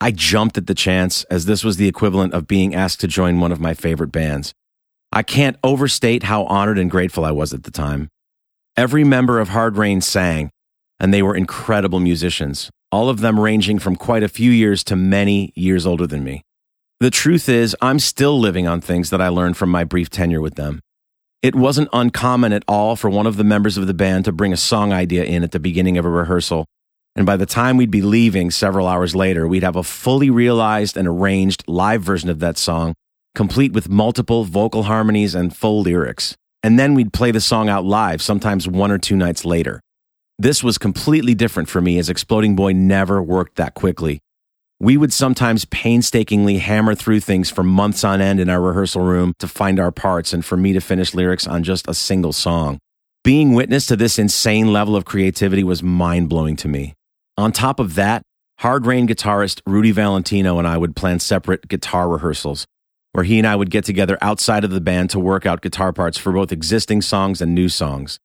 I 0.00 0.10
jumped 0.10 0.58
at 0.58 0.66
the 0.66 0.74
chance, 0.74 1.24
as 1.24 1.46
this 1.46 1.64
was 1.64 1.78
the 1.78 1.88
equivalent 1.88 2.34
of 2.34 2.46
being 2.46 2.74
asked 2.74 3.00
to 3.00 3.08
join 3.08 3.40
one 3.40 3.52
of 3.52 3.60
my 3.60 3.74
favorite 3.74 4.12
bands. 4.12 4.52
I 5.12 5.22
can't 5.22 5.56
overstate 5.64 6.24
how 6.24 6.44
honored 6.44 6.78
and 6.78 6.90
grateful 6.90 7.24
I 7.24 7.30
was 7.30 7.54
at 7.54 7.62
the 7.62 7.70
time. 7.70 8.08
Every 8.76 9.04
member 9.04 9.40
of 9.40 9.48
Hard 9.48 9.78
Rain 9.78 10.02
sang, 10.02 10.50
and 11.00 11.12
they 11.12 11.22
were 11.22 11.34
incredible 11.34 11.98
musicians, 11.98 12.68
all 12.92 13.08
of 13.08 13.20
them 13.20 13.40
ranging 13.40 13.78
from 13.78 13.96
quite 13.96 14.22
a 14.22 14.28
few 14.28 14.50
years 14.50 14.84
to 14.84 14.96
many 14.96 15.50
years 15.56 15.86
older 15.86 16.06
than 16.06 16.22
me. 16.22 16.42
The 17.00 17.10
truth 17.10 17.48
is, 17.48 17.74
I'm 17.80 17.98
still 17.98 18.38
living 18.38 18.66
on 18.66 18.82
things 18.82 19.08
that 19.08 19.20
I 19.22 19.28
learned 19.28 19.56
from 19.56 19.70
my 19.70 19.84
brief 19.84 20.10
tenure 20.10 20.42
with 20.42 20.56
them. 20.56 20.80
It 21.42 21.54
wasn't 21.54 21.88
uncommon 21.94 22.52
at 22.52 22.64
all 22.68 22.96
for 22.96 23.08
one 23.08 23.26
of 23.26 23.38
the 23.38 23.44
members 23.44 23.78
of 23.78 23.86
the 23.86 23.94
band 23.94 24.26
to 24.26 24.32
bring 24.32 24.52
a 24.52 24.58
song 24.58 24.92
idea 24.92 25.24
in 25.24 25.42
at 25.42 25.52
the 25.52 25.58
beginning 25.58 25.96
of 25.96 26.04
a 26.04 26.10
rehearsal, 26.10 26.66
and 27.14 27.24
by 27.24 27.38
the 27.38 27.46
time 27.46 27.78
we'd 27.78 27.90
be 27.90 28.02
leaving 28.02 28.50
several 28.50 28.86
hours 28.86 29.16
later, 29.16 29.48
we'd 29.48 29.62
have 29.62 29.76
a 29.76 29.82
fully 29.82 30.28
realized 30.28 30.98
and 30.98 31.08
arranged 31.08 31.64
live 31.66 32.02
version 32.02 32.28
of 32.28 32.40
that 32.40 32.58
song 32.58 32.94
complete 33.34 33.72
with 33.72 33.88
multiple 33.88 34.44
vocal 34.44 34.82
harmonies 34.82 35.34
and 35.34 35.56
full 35.56 35.80
lyrics. 35.80 36.36
And 36.62 36.78
then 36.78 36.94
we'd 36.94 37.12
play 37.12 37.30
the 37.30 37.40
song 37.40 37.68
out 37.68 37.84
live, 37.84 38.20
sometimes 38.20 38.66
one 38.66 38.90
or 38.90 38.98
two 38.98 39.16
nights 39.16 39.44
later. 39.44 39.80
This 40.38 40.62
was 40.62 40.78
completely 40.78 41.34
different 41.34 41.68
for 41.68 41.80
me 41.80 41.98
as 41.98 42.10
Exploding 42.10 42.56
Boy 42.56 42.72
never 42.72 43.22
worked 43.22 43.56
that 43.56 43.74
quickly. 43.74 44.20
We 44.78 44.98
would 44.98 45.12
sometimes 45.12 45.64
painstakingly 45.64 46.58
hammer 46.58 46.94
through 46.94 47.20
things 47.20 47.50
for 47.50 47.62
months 47.62 48.04
on 48.04 48.20
end 48.20 48.40
in 48.40 48.50
our 48.50 48.60
rehearsal 48.60 49.00
room 49.00 49.32
to 49.38 49.48
find 49.48 49.80
our 49.80 49.90
parts 49.90 50.34
and 50.34 50.44
for 50.44 50.58
me 50.58 50.74
to 50.74 50.80
finish 50.80 51.14
lyrics 51.14 51.46
on 51.46 51.62
just 51.62 51.88
a 51.88 51.94
single 51.94 52.34
song. 52.34 52.78
Being 53.24 53.54
witness 53.54 53.86
to 53.86 53.96
this 53.96 54.18
insane 54.18 54.72
level 54.72 54.94
of 54.94 55.06
creativity 55.06 55.64
was 55.64 55.82
mind 55.82 56.28
blowing 56.28 56.56
to 56.56 56.68
me. 56.68 56.92
On 57.38 57.52
top 57.52 57.80
of 57.80 57.94
that, 57.94 58.22
Hard 58.58 58.86
Rain 58.86 59.08
guitarist 59.08 59.60
Rudy 59.66 59.90
Valentino 59.90 60.58
and 60.58 60.68
I 60.68 60.76
would 60.76 60.94
plan 60.94 61.20
separate 61.20 61.68
guitar 61.68 62.08
rehearsals, 62.08 62.66
where 63.16 63.24
he 63.24 63.38
and 63.38 63.46
I 63.46 63.56
would 63.56 63.70
get 63.70 63.86
together 63.86 64.18
outside 64.20 64.62
of 64.62 64.70
the 64.70 64.80
band 64.80 65.08
to 65.08 65.18
work 65.18 65.46
out 65.46 65.62
guitar 65.62 65.90
parts 65.90 66.18
for 66.18 66.32
both 66.32 66.52
existing 66.52 67.00
songs 67.00 67.40
and 67.40 67.54
new 67.54 67.70
songs. 67.70 68.18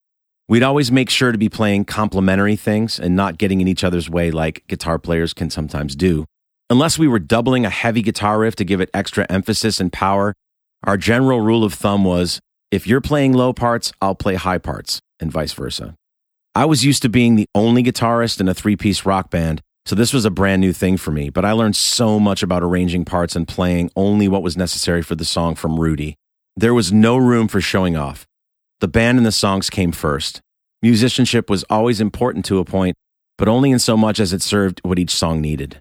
We'd 0.50 0.64
always 0.64 0.92
make 0.92 1.10
sure 1.10 1.32
to 1.32 1.38
be 1.38 1.48
playing 1.48 1.86
complementary 1.86 2.58
things 2.58 3.00
and 3.00 3.16
not 3.16 3.38
getting 3.38 3.62
in 3.62 3.70
each 3.70 3.86
other's 3.86 4.10
way 4.10 4.32
like 4.32 4.68
guitar 4.68 5.00
players 5.00 5.34
can 5.34 5.50
sometimes 5.50 5.96
do. 5.96 6.26
Unless 6.70 7.00
we 7.00 7.08
were 7.08 7.20
doubling 7.20 7.66
a 7.66 7.70
heavy 7.70 8.02
guitar 8.02 8.40
riff 8.40 8.58
to 8.58 8.66
give 8.66 8.82
it 8.82 8.90
extra 8.94 9.26
emphasis 9.30 9.80
and 9.80 9.94
power, 9.94 10.34
our 10.84 10.98
general 10.98 11.40
rule 11.40 11.64
of 11.64 11.74
thumb 11.74 12.04
was 12.04 12.42
if 12.70 12.86
you're 12.86 13.00
playing 13.00 13.32
low 13.32 13.54
parts, 13.54 13.94
I'll 14.02 14.14
play 14.14 14.36
high 14.36 14.58
parts, 14.58 15.00
and 15.22 15.32
vice 15.32 15.54
versa. 15.54 15.96
I 16.54 16.66
was 16.66 16.84
used 16.84 17.02
to 17.04 17.10
being 17.10 17.38
the 17.38 17.48
only 17.56 17.82
guitarist 17.82 18.42
in 18.42 18.50
a 18.50 18.54
three 18.54 18.76
piece 18.76 19.06
rock 19.06 19.30
band, 19.30 19.62
so 19.86 19.96
this 19.96 20.14
was 20.14 20.26
a 20.26 20.32
brand 20.32 20.62
new 20.62 20.74
thing 20.74 20.98
for 20.98 21.12
me, 21.12 21.30
but 21.30 21.44
I 21.44 21.52
learned 21.54 21.76
so 21.76 22.20
much 22.20 22.44
about 22.44 22.64
arranging 22.64 23.06
parts 23.06 23.36
and 23.36 23.48
playing 23.48 23.90
only 23.96 24.28
what 24.28 24.44
was 24.44 24.56
necessary 24.56 25.02
for 25.02 25.16
the 25.16 25.26
song 25.26 25.56
from 25.56 25.80
Rudy. 25.80 26.16
There 26.56 26.74
was 26.74 26.92
no 26.92 27.18
room 27.18 27.48
for 27.48 27.62
showing 27.62 27.96
off. 27.96 28.28
The 28.80 28.88
band 28.88 29.18
and 29.18 29.26
the 29.26 29.32
songs 29.32 29.70
came 29.70 29.92
first. 29.92 30.42
Musicianship 30.82 31.50
was 31.50 31.64
always 31.70 32.02
important 32.02 32.46
to 32.46 32.60
a 32.60 32.66
point, 32.66 32.96
but 33.38 33.48
only 33.48 33.72
in 33.72 33.80
so 33.80 33.96
much 33.98 34.20
as 34.20 34.34
it 34.34 34.42
served 34.42 34.82
what 34.84 35.00
each 35.00 35.12
song 35.12 35.42
needed. 35.42 35.80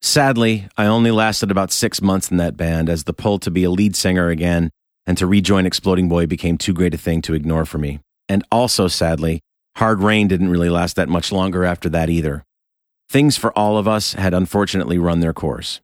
Sadly, 0.00 0.68
I 0.76 0.86
only 0.86 1.10
lasted 1.10 1.50
about 1.50 1.70
six 1.70 2.02
months 2.02 2.30
in 2.30 2.36
that 2.38 2.56
band 2.56 2.88
as 2.88 3.04
the 3.04 3.12
pull 3.12 3.38
to 3.38 3.50
be 3.50 3.64
a 3.64 3.70
lead 3.70 3.94
singer 3.94 4.28
again 4.28 4.70
and 5.06 5.16
to 5.18 5.26
rejoin 5.26 5.66
Exploding 5.66 6.08
Boy 6.08 6.26
became 6.26 6.58
too 6.58 6.72
great 6.72 6.94
a 6.94 6.98
thing 6.98 7.22
to 7.22 7.34
ignore 7.34 7.64
for 7.64 7.78
me. 7.78 8.00
And 8.28 8.44
also, 8.50 8.88
sadly, 8.88 9.40
Hard 9.76 10.00
Rain 10.00 10.28
didn't 10.28 10.50
really 10.50 10.68
last 10.70 10.96
that 10.96 11.08
much 11.08 11.32
longer 11.32 11.64
after 11.64 11.88
that 11.90 12.10
either. 12.10 12.44
Things 13.12 13.36
for 13.36 13.52
all 13.52 13.76
of 13.76 13.86
us 13.86 14.14
had 14.14 14.32
unfortunately 14.32 14.96
run 14.96 15.20
their 15.20 15.34
course. 15.34 15.82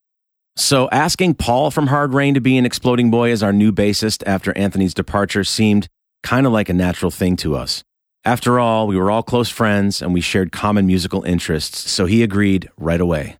So, 0.56 0.88
asking 0.88 1.34
Paul 1.34 1.70
from 1.70 1.88
Hard 1.88 2.14
Rain 2.14 2.32
to 2.32 2.40
be 2.40 2.56
an 2.56 2.64
Exploding 2.64 3.10
Boy 3.10 3.30
as 3.32 3.42
our 3.42 3.52
new 3.52 3.70
bassist 3.70 4.22
after 4.26 4.56
Anthony's 4.56 4.94
departure 4.94 5.44
seemed 5.44 5.88
kind 6.22 6.46
of 6.46 6.52
like 6.52 6.70
a 6.70 6.72
natural 6.72 7.10
thing 7.10 7.36
to 7.36 7.54
us. 7.54 7.84
After 8.24 8.58
all, 8.58 8.86
we 8.86 8.96
were 8.96 9.10
all 9.10 9.22
close 9.22 9.50
friends 9.50 10.00
and 10.00 10.14
we 10.14 10.22
shared 10.22 10.52
common 10.52 10.86
musical 10.86 11.22
interests, 11.24 11.90
so 11.90 12.06
he 12.06 12.22
agreed 12.22 12.70
right 12.78 12.98
away. 12.98 13.36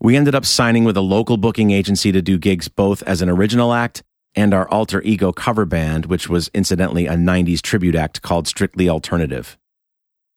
We 0.00 0.16
ended 0.16 0.34
up 0.34 0.44
signing 0.44 0.82
with 0.82 0.96
a 0.96 1.00
local 1.00 1.36
booking 1.36 1.70
agency 1.70 2.10
to 2.10 2.20
do 2.20 2.36
gigs 2.36 2.66
both 2.66 3.04
as 3.04 3.22
an 3.22 3.28
original 3.28 3.72
act 3.72 4.02
and 4.34 4.52
our 4.52 4.68
alter 4.70 5.00
ego 5.02 5.30
cover 5.30 5.66
band, 5.66 6.06
which 6.06 6.28
was 6.28 6.50
incidentally 6.52 7.06
a 7.06 7.14
90s 7.14 7.62
tribute 7.62 7.94
act 7.94 8.22
called 8.22 8.48
Strictly 8.48 8.88
Alternative. 8.88 9.56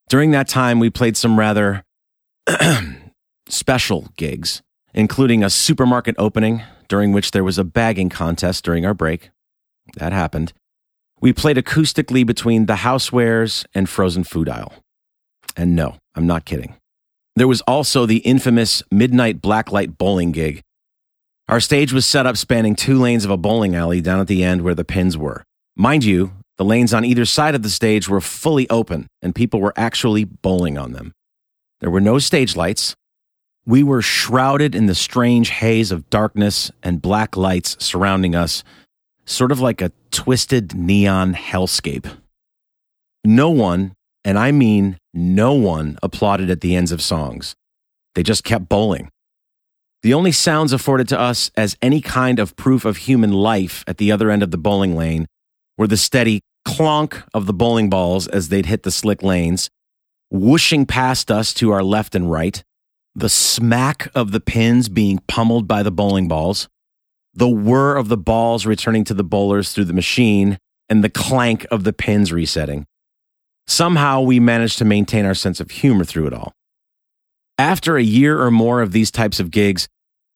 During 0.09 0.29
that 0.29 0.47
time, 0.47 0.79
we 0.79 0.91
played 0.91 1.17
some 1.17 1.39
rather 1.39 1.83
special 3.49 4.09
gigs, 4.17 4.61
including 4.93 5.43
a 5.43 5.49
supermarket 5.49 6.15
opening 6.17 6.61
during 6.87 7.11
which 7.11 7.31
there 7.31 7.43
was 7.43 7.57
a 7.57 7.63
bagging 7.63 8.09
contest 8.09 8.65
during 8.65 8.85
our 8.85 8.93
break. 8.93 9.29
That 9.95 10.13
happened. 10.13 10.53
We 11.19 11.33
played 11.33 11.57
acoustically 11.57 12.25
between 12.25 12.65
the 12.65 12.75
housewares 12.75 13.65
and 13.75 13.87
frozen 13.87 14.23
food 14.23 14.49
aisle. 14.49 14.73
And 15.55 15.75
no, 15.75 15.97
I'm 16.15 16.25
not 16.25 16.45
kidding. 16.45 16.75
There 17.35 17.47
was 17.47 17.61
also 17.61 18.05
the 18.05 18.17
infamous 18.17 18.83
midnight 18.91 19.41
blacklight 19.41 19.97
bowling 19.97 20.31
gig. 20.31 20.61
Our 21.47 21.59
stage 21.59 21.93
was 21.93 22.05
set 22.05 22.25
up 22.25 22.37
spanning 22.37 22.75
two 22.75 22.99
lanes 22.99 23.25
of 23.25 23.31
a 23.31 23.37
bowling 23.37 23.75
alley 23.75 24.01
down 24.01 24.19
at 24.19 24.27
the 24.27 24.43
end 24.43 24.61
where 24.63 24.75
the 24.75 24.83
pins 24.83 25.17
were. 25.17 25.43
Mind 25.75 26.03
you, 26.03 26.33
the 26.57 26.65
lanes 26.65 26.93
on 26.93 27.05
either 27.05 27.25
side 27.25 27.55
of 27.55 27.63
the 27.63 27.69
stage 27.69 28.09
were 28.09 28.21
fully 28.21 28.69
open 28.69 29.07
and 29.21 29.35
people 29.35 29.59
were 29.59 29.73
actually 29.75 30.23
bowling 30.23 30.77
on 30.77 30.91
them. 30.91 31.13
There 31.81 31.91
were 31.91 31.99
no 31.99 32.19
stage 32.19 32.55
lights. 32.55 32.95
We 33.65 33.83
were 33.83 34.01
shrouded 34.01 34.73
in 34.73 34.85
the 34.85 34.95
strange 34.95 35.49
haze 35.49 35.91
of 35.91 36.09
darkness 36.09 36.71
and 36.81 37.01
black 37.01 37.35
lights 37.35 37.75
surrounding 37.83 38.35
us, 38.35 38.63
sort 39.25 39.51
of 39.51 39.59
like 39.59 39.81
a 39.81 39.91
twisted 40.11 40.73
neon 40.73 41.33
hellscape. 41.33 42.09
No 43.23 43.49
one, 43.49 43.93
and 44.23 44.37
I 44.37 44.51
mean 44.51 44.97
no 45.13 45.53
one 45.53 45.97
applauded 46.01 46.49
at 46.49 46.61
the 46.61 46.75
ends 46.75 46.91
of 46.91 47.01
songs. 47.01 47.55
They 48.15 48.23
just 48.23 48.43
kept 48.43 48.69
bowling. 48.69 49.09
The 50.03 50.13
only 50.13 50.31
sounds 50.31 50.73
afforded 50.73 51.07
to 51.09 51.19
us 51.19 51.51
as 51.55 51.77
any 51.81 52.01
kind 52.01 52.39
of 52.39 52.55
proof 52.55 52.85
of 52.85 52.97
human 52.97 53.31
life 53.31 53.83
at 53.85 53.97
the 53.97 54.11
other 54.11 54.31
end 54.31 54.41
of 54.41 54.49
the 54.49 54.57
bowling 54.57 54.95
lane 54.95 55.27
were 55.77 55.87
the 55.87 55.97
steady 55.97 56.41
clonk 56.67 57.23
of 57.33 57.45
the 57.45 57.53
bowling 57.53 57.89
balls 57.89 58.27
as 58.27 58.49
they'd 58.49 58.65
hit 58.65 58.83
the 58.83 58.91
slick 58.91 59.21
lanes, 59.21 59.69
whooshing 60.31 60.85
past 60.85 61.29
us 61.29 61.53
to 61.53 61.71
our 61.71 61.83
left 61.83 62.15
and 62.15 62.31
right, 62.31 62.63
the 63.13 63.29
smack 63.29 64.09
of 64.15 64.31
the 64.31 64.39
pins 64.39 64.87
being 64.87 65.19
pummeled 65.27 65.67
by 65.67 65.83
the 65.83 65.91
bowling 65.91 66.27
balls, 66.27 66.69
the 67.33 67.49
whir 67.49 67.95
of 67.95 68.07
the 68.07 68.17
balls 68.17 68.65
returning 68.65 69.03
to 69.03 69.13
the 69.13 69.23
bowlers 69.23 69.73
through 69.73 69.85
the 69.85 69.93
machine, 69.93 70.57
and 70.89 71.03
the 71.03 71.09
clank 71.09 71.65
of 71.69 71.83
the 71.83 71.93
pins 71.93 72.31
resetting. 72.31 72.85
Somehow 73.67 74.21
we 74.21 74.39
managed 74.39 74.77
to 74.79 74.85
maintain 74.85 75.25
our 75.25 75.35
sense 75.35 75.59
of 75.59 75.69
humor 75.69 76.05
through 76.05 76.27
it 76.27 76.33
all. 76.33 76.53
After 77.57 77.97
a 77.97 78.03
year 78.03 78.41
or 78.41 78.51
more 78.51 78.81
of 78.81 78.91
these 78.91 79.11
types 79.11 79.39
of 79.39 79.51
gigs, 79.51 79.87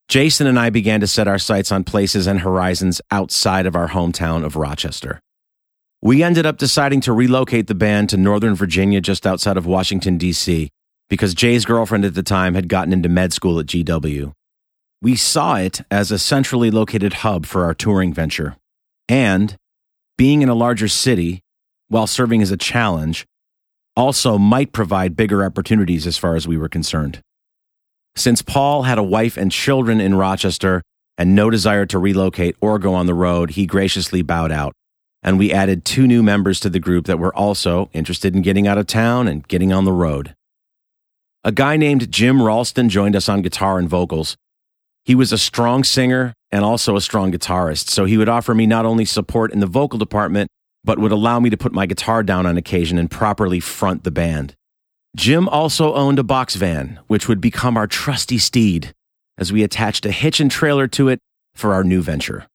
Jason 0.08 0.46
and 0.46 0.60
I 0.60 0.70
began 0.70 1.00
to 1.00 1.08
set 1.08 1.28
our 1.28 1.40
sights 1.40 1.72
on 1.72 1.84
places 1.84 2.28
and 2.28 2.42
horizons 2.42 3.02
outside 3.12 3.66
of 3.66 3.76
our 3.76 3.90
hometown 3.90 4.46
of 4.46 4.56
Rochester. 4.56 5.20
We 6.02 6.22
ended 6.22 6.46
up 6.46 6.58
deciding 6.58 7.02
to 7.02 7.14
relocate 7.14 7.68
the 7.68 7.76
band 7.76 8.10
to 8.10 8.18
Northern 8.18 8.56
Virginia, 8.56 9.02
just 9.02 9.26
outside 9.26 9.58
of 9.58 9.66
Washington, 9.66 10.18
D.C., 10.18 10.70
because 11.10 11.34
Jay's 11.34 11.66
girlfriend 11.66 12.06
at 12.06 12.14
the 12.14 12.24
time 12.24 12.54
had 12.54 12.68
gotten 12.68 12.94
into 12.94 13.10
med 13.10 13.34
school 13.34 13.60
at 13.60 13.66
GW. 13.68 14.32
We 15.02 15.16
saw 15.16 15.56
it 15.56 15.82
as 15.92 16.12
a 16.12 16.20
centrally 16.20 16.72
located 16.72 17.14
hub 17.14 17.46
for 17.46 17.64
our 17.64 17.74
touring 17.74 18.14
venture. 18.14 18.56
And, 19.08 19.56
being 20.18 20.42
in 20.42 20.50
a 20.50 20.56
larger 20.56 20.88
city, 20.88 21.42
while 21.90 22.08
serving 22.08 22.42
as 22.42 22.52
a 22.52 22.58
challenge, 22.58 23.26
also 23.96 24.38
might 24.38 24.74
provide 24.74 25.16
bigger 25.16 25.44
opportunities 25.44 26.08
as 26.08 26.18
far 26.18 26.36
as 26.36 26.48
we 26.48 26.58
were 26.58 26.70
concerned. 26.70 27.22
Since 28.16 28.42
Paul 28.42 28.84
had 28.84 28.98
a 28.98 29.04
wife 29.04 29.38
and 29.38 29.52
children 29.52 30.00
in 30.00 30.16
Rochester 30.16 30.82
and 31.18 31.36
no 31.36 31.50
desire 31.50 31.86
to 31.88 32.00
relocate 32.00 32.56
or 32.62 32.80
go 32.80 32.94
on 32.94 33.06
the 33.06 33.14
road, 33.14 33.52
he 33.52 33.66
graciously 33.66 34.22
bowed 34.22 34.52
out. 34.52 34.74
And 35.26 35.40
we 35.40 35.52
added 35.52 35.86
two 35.86 36.06
new 36.06 36.22
members 36.22 36.60
to 36.60 36.70
the 36.70 36.80
group 36.80 37.08
that 37.08 37.18
were 37.18 37.36
also 37.36 37.90
interested 37.94 38.36
in 38.36 38.44
getting 38.44 38.68
out 38.68 38.78
of 38.78 38.86
town 38.86 39.28
and 39.28 39.46
getting 39.48 39.74
on 39.74 39.84
the 39.84 39.92
road. 39.92 40.36
A 41.44 41.52
guy 41.52 41.78
named 41.78 42.12
Jim 42.12 42.44
Ralston 42.44 42.90
joined 42.90 43.16
us 43.16 43.28
on 43.28 43.42
guitar 43.42 43.80
and 43.80 43.90
vocals. 43.90 44.38
He 45.04 45.16
was 45.16 45.32
a 45.32 45.40
strong 45.40 45.84
singer 45.84 46.36
and 46.52 46.64
also 46.64 46.96
a 46.96 47.02
strong 47.02 47.32
guitarist, 47.32 47.90
so 47.90 48.06
he 48.06 48.18
would 48.18 48.30
offer 48.30 48.54
me 48.54 48.68
not 48.68 48.86
only 48.86 49.04
support 49.04 49.52
in 49.52 49.62
the 49.62 49.66
vocal 49.66 49.98
department, 49.98 50.48
but 50.84 51.00
would 51.00 51.12
allow 51.12 51.40
me 51.40 51.50
to 51.50 51.58
put 51.58 51.74
my 51.74 51.88
guitar 51.88 52.22
down 52.22 52.46
on 52.46 52.56
occasion 52.56 53.00
and 53.00 53.10
properly 53.10 53.60
front 53.60 54.04
the 54.04 54.12
band. 54.12 54.54
Jim 55.16 55.50
also 55.50 55.96
owned 55.96 56.20
a 56.20 56.24
box 56.24 56.54
van, 56.54 57.00
which 57.08 57.28
would 57.28 57.42
become 57.42 57.78
our 57.78 57.88
trusty 57.88 58.38
steed 58.38 58.94
as 59.40 59.52
we 59.52 59.64
attached 59.64 60.06
a 60.06 60.12
hitch 60.12 60.40
and 60.40 60.52
trailer 60.52 60.88
to 60.88 61.10
it 61.10 61.20
for 61.56 61.74
our 61.74 61.84
new 61.84 62.04
venture. 62.04 62.46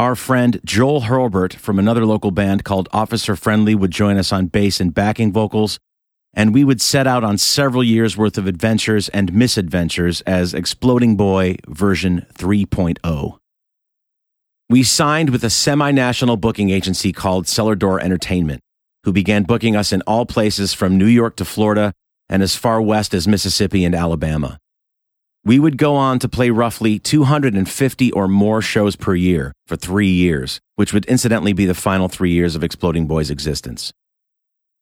Our 0.00 0.16
friend 0.16 0.58
Joel 0.64 1.02
Hurlbert 1.02 1.52
from 1.52 1.78
another 1.78 2.06
local 2.06 2.30
band 2.30 2.64
called 2.64 2.88
Officer 2.90 3.36
Friendly 3.36 3.74
would 3.74 3.90
join 3.90 4.16
us 4.16 4.32
on 4.32 4.46
bass 4.46 4.80
and 4.80 4.94
backing 4.94 5.30
vocals, 5.30 5.78
and 6.32 6.54
we 6.54 6.64
would 6.64 6.80
set 6.80 7.06
out 7.06 7.22
on 7.22 7.36
several 7.36 7.84
years' 7.84 8.16
worth 8.16 8.38
of 8.38 8.46
adventures 8.46 9.10
and 9.10 9.34
misadventures 9.34 10.22
as 10.22 10.54
Exploding 10.54 11.18
Boy 11.18 11.56
version 11.68 12.24
3.0. 12.32 13.36
We 14.70 14.82
signed 14.84 15.28
with 15.28 15.44
a 15.44 15.50
semi 15.50 15.90
national 15.90 16.38
booking 16.38 16.70
agency 16.70 17.12
called 17.12 17.46
Cellar 17.46 17.74
Door 17.74 18.00
Entertainment, 18.00 18.62
who 19.04 19.12
began 19.12 19.42
booking 19.42 19.76
us 19.76 19.92
in 19.92 20.00
all 20.06 20.24
places 20.24 20.72
from 20.72 20.96
New 20.96 21.04
York 21.04 21.36
to 21.36 21.44
Florida 21.44 21.92
and 22.26 22.42
as 22.42 22.56
far 22.56 22.80
west 22.80 23.12
as 23.12 23.28
Mississippi 23.28 23.84
and 23.84 23.94
Alabama. 23.94 24.58
We 25.42 25.58
would 25.58 25.78
go 25.78 25.96
on 25.96 26.18
to 26.18 26.28
play 26.28 26.50
roughly 26.50 26.98
250 26.98 28.12
or 28.12 28.28
more 28.28 28.60
shows 28.60 28.94
per 28.94 29.14
year 29.14 29.54
for 29.66 29.74
three 29.74 30.10
years, 30.10 30.60
which 30.76 30.92
would 30.92 31.06
incidentally 31.06 31.54
be 31.54 31.64
the 31.64 31.74
final 31.74 32.08
three 32.08 32.32
years 32.32 32.54
of 32.54 32.62
Exploding 32.62 33.06
Boy's 33.06 33.30
existence. 33.30 33.90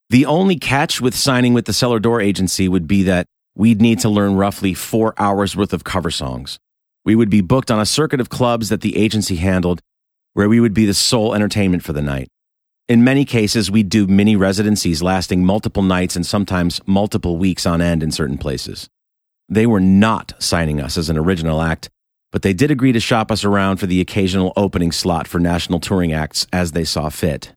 The 0.09 0.25
only 0.25 0.57
catch 0.57 0.99
with 0.99 1.15
signing 1.15 1.53
with 1.53 1.65
the 1.65 1.71
Cellar 1.71 1.99
Door 1.99 2.21
agency 2.21 2.67
would 2.67 2.87
be 2.87 3.03
that 3.03 3.25
we'd 3.55 3.79
need 3.79 3.99
to 3.99 4.09
learn 4.09 4.35
roughly 4.35 4.73
four 4.73 5.13
hours 5.17 5.55
worth 5.55 5.71
of 5.71 5.85
cover 5.85 6.11
songs. 6.11 6.59
We 7.05 7.15
would 7.15 7.29
be 7.29 7.41
booked 7.41 7.71
on 7.71 7.79
a 7.79 7.85
circuit 7.85 8.19
of 8.19 8.29
clubs 8.29 8.67
that 8.67 8.81
the 8.81 8.97
agency 8.97 9.37
handled, 9.37 9.79
where 10.33 10.49
we 10.49 10.59
would 10.59 10.73
be 10.73 10.85
the 10.85 10.93
sole 10.93 11.33
entertainment 11.33 11.83
for 11.83 11.93
the 11.93 12.01
night. 12.01 12.27
In 12.89 13.03
many 13.03 13.23
cases, 13.23 13.71
we'd 13.71 13.87
do 13.87 14.07
mini 14.07 14.35
residencies 14.35 15.01
lasting 15.01 15.45
multiple 15.45 15.83
nights 15.83 16.17
and 16.17 16.25
sometimes 16.25 16.81
multiple 16.85 17.37
weeks 17.37 17.65
on 17.65 17.81
end 17.81 18.03
in 18.03 18.11
certain 18.11 18.37
places. 18.37 18.89
They 19.49 19.65
were 19.65 19.79
not 19.79 20.33
signing 20.37 20.79
us 20.79 20.97
as 20.97 21.09
an 21.09 21.17
original 21.17 21.61
act, 21.61 21.89
but 22.31 22.43
they 22.43 22.53
did 22.53 22.69
agree 22.69 22.91
to 22.91 22.99
shop 22.99 23.31
us 23.31 23.43
around 23.43 23.77
for 23.77 23.87
the 23.87 23.99
occasional 23.99 24.53
opening 24.55 24.91
slot 24.91 25.27
for 25.27 25.39
national 25.39 25.79
touring 25.79 26.13
acts 26.13 26.45
as 26.53 26.73
they 26.73 26.83
saw 26.83 27.09
fit. 27.09 27.51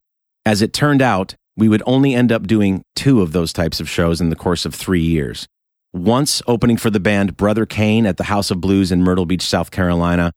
As 0.46 0.62
it 0.62 0.72
turned 0.72 1.02
out, 1.02 1.34
we 1.56 1.68
would 1.68 1.82
only 1.84 2.14
end 2.14 2.32
up 2.32 2.46
doing 2.46 2.82
two 2.96 3.20
of 3.20 3.32
those 3.32 3.52
types 3.52 3.78
of 3.78 3.88
shows 3.88 4.20
in 4.20 4.30
the 4.30 4.36
course 4.36 4.64
of 4.64 4.74
three 4.74 5.02
years. 5.02 5.46
Once 5.92 6.40
opening 6.46 6.78
for 6.78 6.88
the 6.88 6.98
band 6.98 7.36
Brother 7.36 7.66
Cane 7.66 8.06
at 8.06 8.16
the 8.16 8.24
House 8.24 8.50
of 8.50 8.62
Blues 8.62 8.90
in 8.90 9.02
Myrtle 9.02 9.26
Beach, 9.26 9.42
South 9.42 9.70
Carolina, 9.70 10.32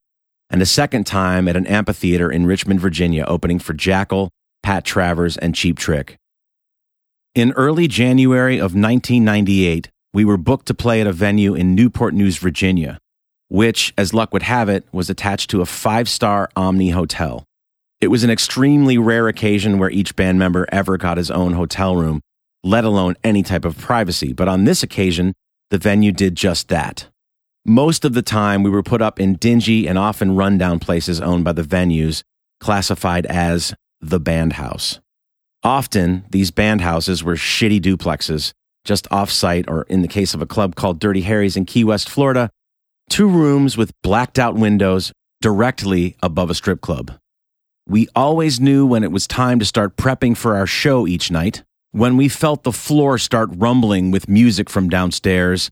and 0.50 0.62
a 0.62 0.65
second 0.65 1.05
time 1.05 1.47
at 1.47 1.55
an 1.55 1.65
amphitheater 1.67 2.29
in 2.29 2.45
Richmond, 2.45 2.81
Virginia, 2.81 3.24
opening 3.25 3.59
for 3.59 3.74
Jackyl, 3.74 4.27
Pat 4.62 4.83
Travers, 4.83 5.38
and 5.38 5.55
Cheap 5.55 5.79
Trick. 5.79 6.17
In 7.33 7.53
early 7.53 7.88
January 7.88 8.57
of 8.57 8.75
1998, 8.75 9.89
we 10.15 10.24
were 10.24 10.38
booked 10.38 10.67
to 10.67 10.74
play 10.74 11.01
at 11.01 11.07
a 11.07 11.12
venue 11.12 11.53
in 11.55 11.75
Newport 11.75 12.13
News, 12.13 12.38
Virginia, 12.38 12.98
which, 13.50 13.93
as 13.98 14.13
luck 14.13 14.31
would 14.31 14.43
have 14.43 14.69
it, 14.69 14.86
was 14.93 15.10
attached 15.10 15.50
to 15.50 15.60
a 15.60 15.65
five 15.65 16.07
star 16.07 16.50
Omni 16.55 16.91
hotel. 16.91 17.43
It 18.00 18.07
was 18.07 18.24
an 18.24 18.29
extremely 18.29 18.98
rare 18.98 19.27
occasion 19.27 19.77
where 19.77 19.89
each 19.89 20.15
band 20.15 20.39
member 20.39 20.65
ever 20.72 20.98
got 20.98 21.17
his 21.17 21.29
own 21.29 21.51
hotel 21.51 21.98
room, 21.98 22.22
let 22.63 22.86
alone 22.86 23.15
any 23.25 23.43
type 23.43 23.65
of 23.65 23.77
privacy. 23.77 24.31
But 24.31 24.48
on 24.48 24.63
this 24.63 24.84
occasion, 24.84 25.34
the 25.69 25.77
venue 25.77 26.13
did 26.13 26.36
just 26.36 26.69
that. 26.69 27.10
Most 27.65 28.05
of 28.05 28.13
the 28.13 28.22
time, 28.22 28.63
we 28.63 28.69
were 28.69 28.84
put 28.84 29.01
up 29.01 29.19
in 29.19 29.36
dingy 29.36 29.86
and 29.86 29.98
often 29.98 30.38
rundown 30.38 30.79
places 30.79 31.19
owned 31.19 31.43
by 31.43 31.51
the 31.51 31.62
venues, 31.62 32.24
classified 32.62 33.25
as 33.25 33.74
the 34.00 34.22
band 34.22 34.53
house. 34.53 35.01
Often, 35.62 36.24
these 36.29 36.51
band 36.51 36.79
houses 36.79 37.22
were 37.22 37.36
shitty 37.36 37.81
duplexes, 37.81 38.53
just 38.86 39.10
offsite, 39.10 39.68
or 39.68 39.84
in 39.84 40.01
the 40.01 40.08
case 40.08 40.34
of 40.34 40.42
a 40.42 40.46
club 40.46 40.75
called 40.75 41.00
Dirty 41.00 41.22
Harry's 41.22 41.58
in 41.58 41.65
Key 41.65 41.84
West, 41.84 42.10
Florida, 42.10 42.50
two 43.10 43.27
rooms 43.27 43.75
with 43.75 43.92
blacked 44.01 44.39
out 44.39 44.56
windows 44.56 45.12
directly 45.42 46.15
above 46.24 46.50
a 46.50 46.56
strip 46.56 46.82
club. 46.82 47.12
We 47.88 48.08
always 48.15 48.60
knew 48.60 48.86
when 48.86 49.04
it 49.04 49.12
was 49.12 49.27
time 49.27 49.60
to 49.60 49.65
start 49.65 49.96
prepping 49.96 50.38
for 50.38 50.56
our 50.56 50.65
show 50.65 51.06
each 51.06 51.30
night, 51.30 51.63
when 51.92 52.18
we 52.18 52.30
felt 52.30 52.63
the 52.63 52.72
floor 52.72 53.18
start 53.18 53.50
rumbling 53.54 54.12
with 54.12 54.27
music 54.27 54.70
from 54.70 54.89
downstairs, 54.89 55.70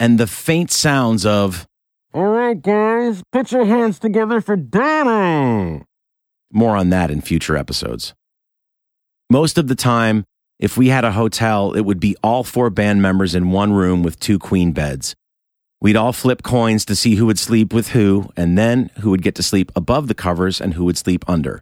and 0.00 0.18
the 0.18 0.26
faint 0.26 0.70
sounds 0.70 1.24
of, 1.24 1.66
All 2.12 2.26
right, 2.26 2.60
guys, 2.60 3.22
put 3.30 3.52
your 3.52 3.64
hands 3.64 3.98
together 3.98 4.40
for 4.40 4.56
Danny. 4.56 5.84
More 6.52 6.76
on 6.76 6.90
that 6.90 7.10
in 7.10 7.20
future 7.20 7.56
episodes. 7.56 8.14
Most 9.30 9.58
of 9.58 9.68
the 9.68 9.74
time, 9.74 10.24
if 10.58 10.76
we 10.76 10.88
had 10.88 11.04
a 11.04 11.12
hotel, 11.12 11.72
it 11.72 11.82
would 11.82 12.00
be 12.00 12.16
all 12.22 12.42
four 12.42 12.70
band 12.70 13.02
members 13.02 13.34
in 13.34 13.50
one 13.50 13.72
room 13.72 14.02
with 14.02 14.18
two 14.18 14.38
queen 14.38 14.72
beds. 14.72 15.14
We'd 15.80 15.96
all 15.96 16.12
flip 16.12 16.42
coins 16.42 16.84
to 16.86 16.96
see 16.96 17.16
who 17.16 17.26
would 17.26 17.38
sleep 17.38 17.72
with 17.74 17.90
who, 17.90 18.30
and 18.36 18.56
then 18.56 18.90
who 19.00 19.10
would 19.10 19.22
get 19.22 19.34
to 19.34 19.42
sleep 19.42 19.70
above 19.76 20.08
the 20.08 20.14
covers 20.14 20.60
and 20.60 20.74
who 20.74 20.84
would 20.84 20.96
sleep 20.96 21.28
under. 21.28 21.60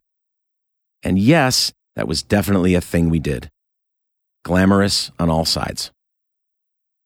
And 1.03 1.19
yes, 1.19 1.73
that 1.97 2.07
was 2.07 2.23
definitely 2.23 2.75
a 2.75 2.81
thing 2.81 3.11
we 3.11 3.19
did. 3.19 3.51
Glamorous 4.45 5.11
on 5.19 5.31
all 5.31 5.45
sides. 5.45 5.91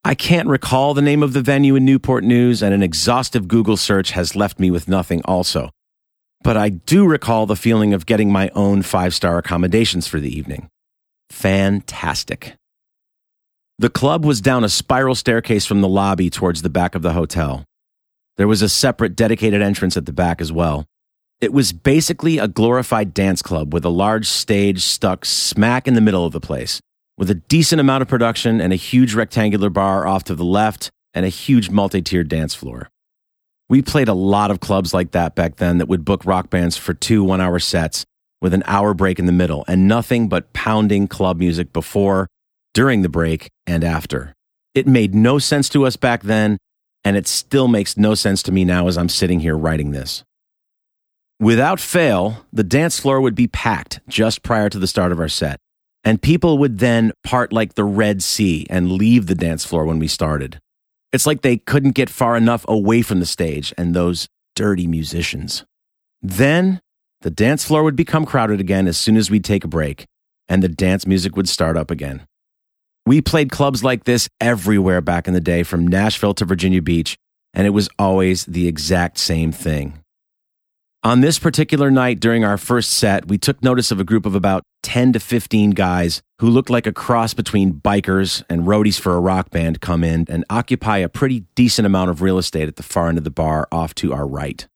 I 0.05 0.15
can't 0.15 0.49
recall 0.49 0.95
the 0.95 1.03
name 1.03 1.23
of 1.23 1.33
the 1.33 1.43
venue 1.43 1.75
in 1.75 1.85
Newport 1.85 2.25
News, 2.25 2.63
and 2.63 2.75
an 2.75 2.83
exhaustive 2.83 3.49
Google 3.49 3.77
search 3.77 4.13
has 4.13 4.37
left 4.37 4.61
me 4.61 4.71
with 4.71 4.89
nothing 4.89 5.23
also. 5.25 5.71
But 6.43 6.57
I 6.57 6.69
do 6.69 7.07
recall 7.07 7.47
the 7.47 7.57
feeling 7.57 7.93
of 7.93 8.07
getting 8.07 8.31
my 8.31 8.51
own 8.55 8.83
five 8.83 9.15
star 9.15 9.39
accommodations 9.39 10.07
for 10.07 10.21
the 10.21 10.35
evening. 10.35 10.69
Fantastic. 11.31 12.55
The 13.79 13.91
club 13.91 14.25
was 14.25 14.41
down 14.41 14.65
a 14.65 14.69
spiral 14.69 15.15
staircase 15.15 15.65
from 15.65 15.81
the 15.83 15.89
lobby 15.89 16.31
towards 16.31 16.63
the 16.63 16.71
back 16.71 16.95
of 16.95 17.03
the 17.03 17.13
hotel. 17.13 17.65
There 18.37 18.49
was 18.49 18.63
a 18.63 18.69
separate 18.69 19.15
dedicated 19.15 19.63
entrance 19.63 19.97
at 19.97 20.07
the 20.07 20.13
back 20.13 20.41
as 20.41 20.51
well. 20.53 20.85
It 21.41 21.53
was 21.53 21.73
basically 21.73 22.39
a 22.39 22.49
glorified 22.49 23.15
dance 23.15 23.43
club 23.43 23.73
with 23.73 23.85
a 23.85 23.91
large 23.91 24.27
stage 24.27 24.83
stuck 24.83 25.25
smack 25.25 25.87
in 25.87 25.95
the 25.95 26.01
middle 26.01 26.27
of 26.27 26.33
the 26.33 26.41
place, 26.41 26.81
with 27.17 27.31
a 27.31 27.35
decent 27.35 27.81
amount 27.81 28.03
of 28.03 28.09
production 28.09 28.61
and 28.61 28.73
a 28.73 28.77
huge 28.77 29.15
rectangular 29.15 29.71
bar 29.71 30.07
off 30.07 30.25
to 30.25 30.35
the 30.35 30.45
left 30.45 30.91
and 31.15 31.25
a 31.25 31.29
huge 31.29 31.71
multi 31.71 32.03
tiered 32.03 32.29
dance 32.29 32.55
floor. 32.55 32.89
We 33.69 33.83
played 33.83 34.09
a 34.09 34.15
lot 34.15 34.51
of 34.51 34.59
clubs 34.59 34.93
like 34.93 35.13
that 35.13 35.37
back 35.37 35.57
then 35.57 35.79
that 35.79 35.87
would 35.87 36.05
book 36.05 36.25
rock 36.25 36.51
bands 36.51 36.77
for 36.77 36.95
two 36.95 37.23
one 37.23 37.41
hour 37.41 37.61
sets 37.61 38.05
with 38.41 38.55
an 38.55 38.63
hour 38.67 38.95
break 38.95 39.19
in 39.19 39.27
the 39.27 39.33
middle 39.33 39.65
and 39.67 39.89
nothing 39.89 40.29
but 40.29 40.53
pounding 40.53 41.09
club 41.09 41.39
music 41.39 41.73
before, 41.73 42.29
during 42.75 43.03
the 43.03 43.09
break, 43.09 43.51
and 43.67 43.85
after. 43.85 44.35
It 44.75 44.87
made 44.87 45.15
no 45.15 45.39
sense 45.39 45.69
to 45.71 45.87
us 45.87 45.97
back 45.97 46.23
then, 46.23 46.59
and 47.05 47.17
it 47.17 47.27
still 47.27 47.69
makes 47.69 47.97
no 47.97 48.15
sense 48.15 48.43
to 48.45 48.53
me 48.53 48.65
now 48.65 48.87
as 48.87 48.97
I'm 48.97 49.09
sitting 49.09 49.41
here 49.41 49.57
writing 49.57 49.91
this. 49.91 50.25
Without 51.41 51.81
fail, 51.81 52.45
the 52.53 52.65
dance 52.65 52.99
floor 52.99 53.21
would 53.21 53.35
be 53.35 53.47
packed 53.47 54.01
just 54.09 54.43
prior 54.43 54.69
to 54.69 54.79
the 54.79 54.87
start 54.87 55.13
of 55.13 55.21
our 55.21 55.29
set, 55.29 55.59
and 56.05 56.21
people 56.21 56.59
would 56.59 56.79
then 56.79 57.13
part 57.25 57.53
like 57.53 57.75
the 57.75 57.85
Red 57.85 58.23
Sea 58.23 58.67
and 58.69 58.93
leave 58.93 59.27
the 59.27 59.35
dance 59.35 59.65
floor 59.65 59.85
when 59.85 59.99
we 59.99 60.09
started. 60.09 60.59
It's 61.13 61.27
like 61.27 61.43
they 61.43 61.57
couldn't 61.57 61.93
get 61.93 62.11
far 62.11 62.37
enough 62.37 62.65
away 62.69 63.03
from 63.03 63.21
the 63.21 63.27
stage 63.27 63.73
and 63.79 63.95
those 63.95 64.29
dirty 64.55 64.87
musicians. 64.87 65.65
Then 66.21 66.81
the 67.23 67.31
dance 67.31 67.65
floor 67.65 67.83
would 67.83 67.97
become 67.97 68.25
crowded 68.25 68.61
again 68.61 68.87
as 68.87 68.97
soon 68.97 69.17
as 69.17 69.31
we'd 69.31 69.45
take 69.45 69.65
a 69.65 69.69
break, 69.69 70.07
and 70.49 70.63
the 70.63 70.69
dance 70.69 71.07
music 71.07 71.37
would 71.37 71.49
start 71.49 71.77
up 71.77 71.91
again. 71.91 72.27
We 73.07 73.21
played 73.21 73.51
clubs 73.51 73.83
like 73.83 74.05
this 74.05 74.29
everywhere 74.41 75.01
back 75.01 75.27
in 75.27 75.35
the 75.35 75.41
day, 75.41 75.63
from 75.63 75.87
Nashville 75.87 76.35
to 76.35 76.45
Virginia 76.45 76.83
Beach, 76.83 77.17
and 77.55 77.67
it 77.67 77.71
was 77.71 77.89
always 77.99 78.45
the 78.45 78.69
exact 78.69 79.19
same 79.19 79.51
thing. 79.51 79.99
On 81.05 81.21
this 81.21 81.39
particular 81.39 81.91
night 81.91 82.21
during 82.21 82.45
our 82.45 82.59
first 82.59 82.91
set, 82.91 83.29
we 83.29 83.39
took 83.39 83.63
notice 83.63 83.91
of 83.91 84.01
a 84.01 84.05
group 84.05 84.27
of 84.27 84.35
about 84.35 84.63
10 84.83 85.13
to 85.13 85.21
15 85.21 85.71
guys 85.71 86.21
who 86.41 86.51
looked 86.51 86.71
like 86.71 86.87
a 86.87 86.93
cross 86.93 87.35
between 87.35 87.73
bikers 87.73 88.43
and 88.51 88.63
roadies 88.63 89.01
for 89.01 89.15
a 89.15 89.21
rock 89.21 89.51
band 89.51 89.81
come 89.81 90.03
in 90.03 90.27
and 90.29 90.45
occupy 90.51 90.99
a 90.99 91.09
pretty 91.09 91.45
decent 91.55 91.87
amount 91.87 92.11
of 92.11 92.21
real 92.21 92.37
estate 92.37 92.69
at 92.69 92.77
the 92.77 92.83
far 92.83 93.09
end 93.09 93.17
of 93.17 93.25
the 93.25 93.31
bar 93.31 93.69
off 93.71 93.95
to 93.95 94.13
our 94.13 94.27
right. 94.27 94.67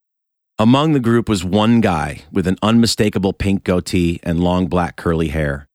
Among 0.59 0.93
the 0.93 1.01
group 1.01 1.29
was 1.29 1.45
one 1.45 1.81
guy 1.81 2.23
with 2.31 2.47
an 2.47 2.59
unmistakable 2.63 3.33
pink 3.33 3.65
goatee 3.65 4.21
and 4.23 4.41
long 4.41 4.67
black 4.67 4.97
curly 4.97 5.29
hair. 5.29 5.67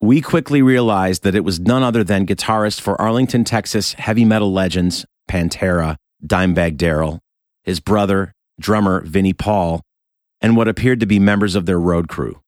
We 0.00 0.20
quickly 0.20 0.62
realized 0.62 1.24
that 1.24 1.34
it 1.34 1.44
was 1.44 1.58
none 1.58 1.82
other 1.82 2.04
than 2.04 2.26
guitarist 2.26 2.80
for 2.80 3.00
Arlington, 3.00 3.42
Texas 3.42 3.94
heavy 3.94 4.24
metal 4.24 4.52
legends 4.52 5.04
Pantera, 5.28 5.96
Dimebag 6.24 6.76
Darrell, 6.76 7.20
his 7.64 7.80
brother, 7.80 8.32
drummer 8.60 9.02
Vinnie 9.04 9.32
Paul, 9.32 9.82
and 10.40 10.56
what 10.56 10.68
appeared 10.68 11.00
to 11.00 11.06
be 11.06 11.18
members 11.18 11.54
of 11.54 11.66
their 11.66 11.80
road 11.80 12.08
crew. 12.08 12.40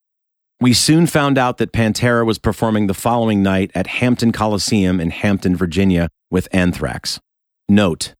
We 0.61 0.75
soon 0.75 1.07
found 1.07 1.39
out 1.39 1.59
that 1.59 1.73
Pantera 1.73 2.25
was 2.25 2.39
performing 2.39 2.87
the 2.87 2.95
following 2.95 3.43
night 3.43 3.71
at 3.75 3.87
Hampton 3.87 4.31
Coliseum 4.31 5.01
in 5.01 5.11
Hampton, 5.11 5.57
Virginia 5.57 6.09
with 6.31 6.47
Anthrax. 6.53 7.19
Note 7.69 8.15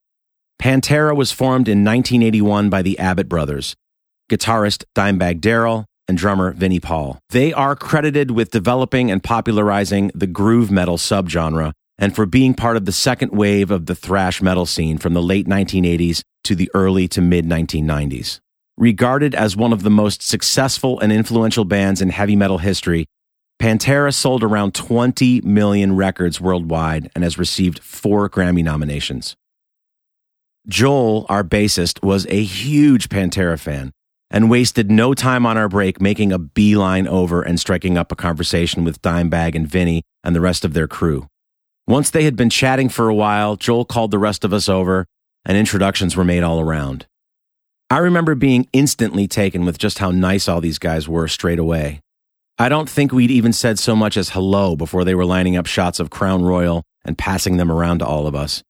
Pantera 0.61 1.17
was 1.17 1.33
formed 1.33 1.69
in 1.69 1.85
1981 1.85 2.69
by 2.69 2.83
the 2.83 2.99
Abbott 2.99 3.31
brothers, 3.31 3.75
guitarist 4.31 4.85
Dimebag 4.95 5.41
Darrell, 5.41 5.87
and 6.07 6.19
drummer 6.19 6.53
Vinnie 6.53 6.81
Paul. 6.81 7.19
They 7.31 7.51
are 7.55 7.75
credited 7.75 8.33
with 8.33 8.51
developing 8.51 9.11
and 9.11 9.23
popularizing 9.23 10.11
the 10.15 10.27
groove 10.27 10.71
metal 10.71 10.99
subgenre 10.99 11.73
and 11.99 12.15
for 12.15 12.27
being 12.27 12.53
part 12.53 12.77
of 12.77 12.85
the 12.85 12.93
second 12.93 13.33
wave 13.33 13.71
of 13.71 13.87
the 13.87 13.95
thrash 13.95 14.43
metal 14.43 14.67
scene 14.67 14.99
from 14.99 15.15
the 15.15 15.23
late 15.23 15.47
1980s 15.47 16.23
to 16.45 16.55
the 16.55 16.71
early 16.75 17.09
to 17.09 17.23
mid 17.23 17.47
1990s. 17.47 18.41
Regarded 18.77 19.35
as 19.35 19.57
one 19.57 19.73
of 19.73 19.83
the 19.83 19.91
most 19.91 20.21
successful 20.21 21.01
and 21.01 21.11
influential 21.11 21.65
bands 21.65 22.03
in 22.03 22.11
heavy 22.11 22.37
metal 22.37 22.59
history, 22.59 23.07
Pantera 23.59 24.13
sold 24.13 24.43
around 24.43 24.75
20 24.75 25.41
million 25.41 25.97
records 25.97 26.39
worldwide 26.39 27.11
and 27.15 27.25
has 27.25 27.39
received 27.39 27.79
four 27.79 28.29
Grammy 28.29 28.63
nominations. 28.63 29.37
Joel, 30.69 31.27
our 31.29 31.43
bassist, 31.43 32.03
was 32.03 32.27
a 32.29 32.43
huge 32.43 33.09
Pantera 33.09 33.59
fan 33.59 33.93
and 34.31 34.51
wasted 34.51 34.91
no 34.91 35.15
time 35.15 35.45
on 35.45 35.57
our 35.57 35.69
break 35.69 36.01
making 36.01 36.33
a 36.33 36.39
beeline 36.39 37.09
over 37.09 37.43
and 37.43 37.59
striking 37.59 37.99
up 37.99 38.13
a 38.13 38.17
conversation 38.17 38.85
with 38.85 39.03
Dimebag 39.03 39.55
and 39.55 39.67
Vinnie 39.67 40.03
and 40.23 40.37
the 40.37 40.41
rest 40.41 40.65
of 40.65 40.73
their 40.73 40.87
crew. 40.87 41.27
Once 41.87 42.11
they 42.11 42.25
had 42.25 42.37
been 42.37 42.51
chatting 42.51 42.89
for 42.89 43.09
a 43.09 43.15
while, 43.15 43.57
Joel 43.57 43.85
called 43.85 44.11
the 44.11 44.19
rest 44.19 44.45
of 44.45 44.53
us 44.53 44.69
over 44.69 45.07
and 45.45 45.57
introductions 45.57 46.17
were 46.17 46.25
made 46.25 46.43
all 46.43 46.61
around. 46.61 47.07
I 47.91 47.99
remember 47.99 48.35
being 48.35 48.69
instantly 48.73 49.27
taken 49.27 49.65
with 49.65 49.79
just 49.79 49.99
how 49.99 50.11
nice 50.11 50.49
all 50.49 50.61
these 50.61 50.79
guys 50.79 51.09
were 51.09 51.27
straight 51.27 51.59
away. 51.59 52.01
I 52.59 52.69
don't 52.69 52.89
think 52.89 53.11
we'd 53.11 53.31
even 53.31 53.53
said 53.53 53.79
so 53.79 53.97
much 53.97 54.17
as 54.17 54.31
hello 54.31 54.77
before 54.77 55.05
they 55.05 55.15
were 55.15 55.25
lining 55.25 55.57
up 55.57 55.67
shots 55.67 55.99
of 55.99 56.11
Crown 56.11 56.43
Royal 56.43 56.85
and 57.05 57.19
passing 57.19 57.57
them 57.57 57.73
around 57.73 57.99
to 58.01 58.07
all 58.07 58.27
of 58.27 58.35
us. 58.35 58.63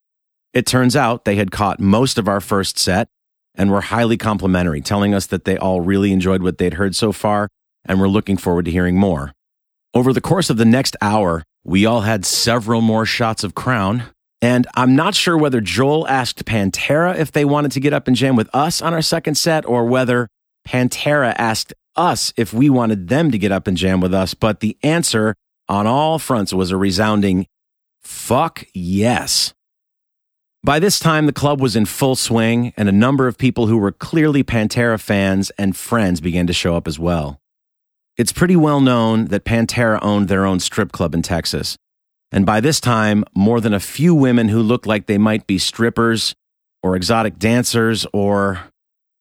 It 0.52 0.66
turns 0.66 0.96
out 0.96 1.24
they 1.24 1.36
had 1.36 1.50
caught 1.50 1.80
most 1.80 2.18
of 2.18 2.28
our 2.28 2.40
first 2.40 2.78
set 2.78 3.08
and 3.54 3.70
were 3.70 3.82
highly 3.82 4.16
complimentary, 4.16 4.80
telling 4.80 5.14
us 5.14 5.26
that 5.26 5.44
they 5.44 5.56
all 5.56 5.80
really 5.80 6.12
enjoyed 6.12 6.42
what 6.42 6.58
they'd 6.58 6.74
heard 6.74 6.96
so 6.96 7.12
far 7.12 7.48
and 7.84 8.00
were 8.00 8.08
looking 8.08 8.36
forward 8.36 8.64
to 8.64 8.70
hearing 8.70 8.96
more. 8.96 9.32
Over 9.94 10.12
the 10.12 10.20
course 10.20 10.50
of 10.50 10.56
the 10.56 10.64
next 10.64 10.96
hour, 11.00 11.42
we 11.64 11.84
all 11.84 12.02
had 12.02 12.24
several 12.24 12.80
more 12.80 13.04
shots 13.04 13.44
of 13.44 13.54
Crown, 13.54 14.04
and 14.40 14.66
I'm 14.74 14.96
not 14.96 15.14
sure 15.14 15.36
whether 15.36 15.60
Joel 15.60 16.08
asked 16.08 16.44
Pantera 16.44 17.16
if 17.16 17.32
they 17.32 17.44
wanted 17.44 17.72
to 17.72 17.80
get 17.80 17.92
up 17.92 18.08
and 18.08 18.16
jam 18.16 18.36
with 18.36 18.48
us 18.54 18.80
on 18.80 18.94
our 18.94 19.02
second 19.02 19.34
set 19.34 19.66
or 19.66 19.84
whether 19.84 20.28
Pantera 20.66 21.34
asked 21.36 21.74
us 21.96 22.32
if 22.36 22.54
we 22.54 22.70
wanted 22.70 23.08
them 23.08 23.30
to 23.30 23.38
get 23.38 23.52
up 23.52 23.66
and 23.66 23.76
jam 23.76 24.00
with 24.00 24.14
us, 24.14 24.34
but 24.34 24.60
the 24.60 24.76
answer 24.82 25.34
on 25.68 25.86
all 25.86 26.18
fronts 26.18 26.52
was 26.52 26.70
a 26.70 26.76
resounding 26.76 27.46
fuck 28.00 28.64
yes. 28.72 29.52
By 30.62 30.78
this 30.78 30.98
time, 30.98 31.24
the 31.24 31.32
club 31.32 31.58
was 31.58 31.74
in 31.74 31.86
full 31.86 32.16
swing, 32.16 32.74
and 32.76 32.86
a 32.86 32.92
number 32.92 33.26
of 33.26 33.38
people 33.38 33.66
who 33.66 33.78
were 33.78 33.92
clearly 33.92 34.44
Pantera 34.44 35.00
fans 35.00 35.50
and 35.56 35.74
friends 35.74 36.20
began 36.20 36.46
to 36.46 36.52
show 36.52 36.76
up 36.76 36.86
as 36.86 36.98
well. 36.98 37.40
It's 38.18 38.32
pretty 38.32 38.56
well 38.56 38.82
known 38.82 39.26
that 39.26 39.46
Pantera 39.46 39.98
owned 40.02 40.28
their 40.28 40.44
own 40.44 40.60
strip 40.60 40.92
club 40.92 41.14
in 41.14 41.22
Texas. 41.22 41.78
And 42.30 42.44
by 42.44 42.60
this 42.60 42.78
time, 42.78 43.24
more 43.34 43.60
than 43.62 43.72
a 43.72 43.80
few 43.80 44.14
women 44.14 44.48
who 44.48 44.60
looked 44.60 44.86
like 44.86 45.06
they 45.06 45.16
might 45.16 45.46
be 45.46 45.56
strippers 45.56 46.34
or 46.82 46.94
exotic 46.94 47.38
dancers 47.38 48.06
or 48.12 48.60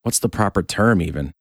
what's 0.04 0.20
the 0.20 0.28
proper 0.28 0.62
term 0.62 1.02
even? 1.02 1.32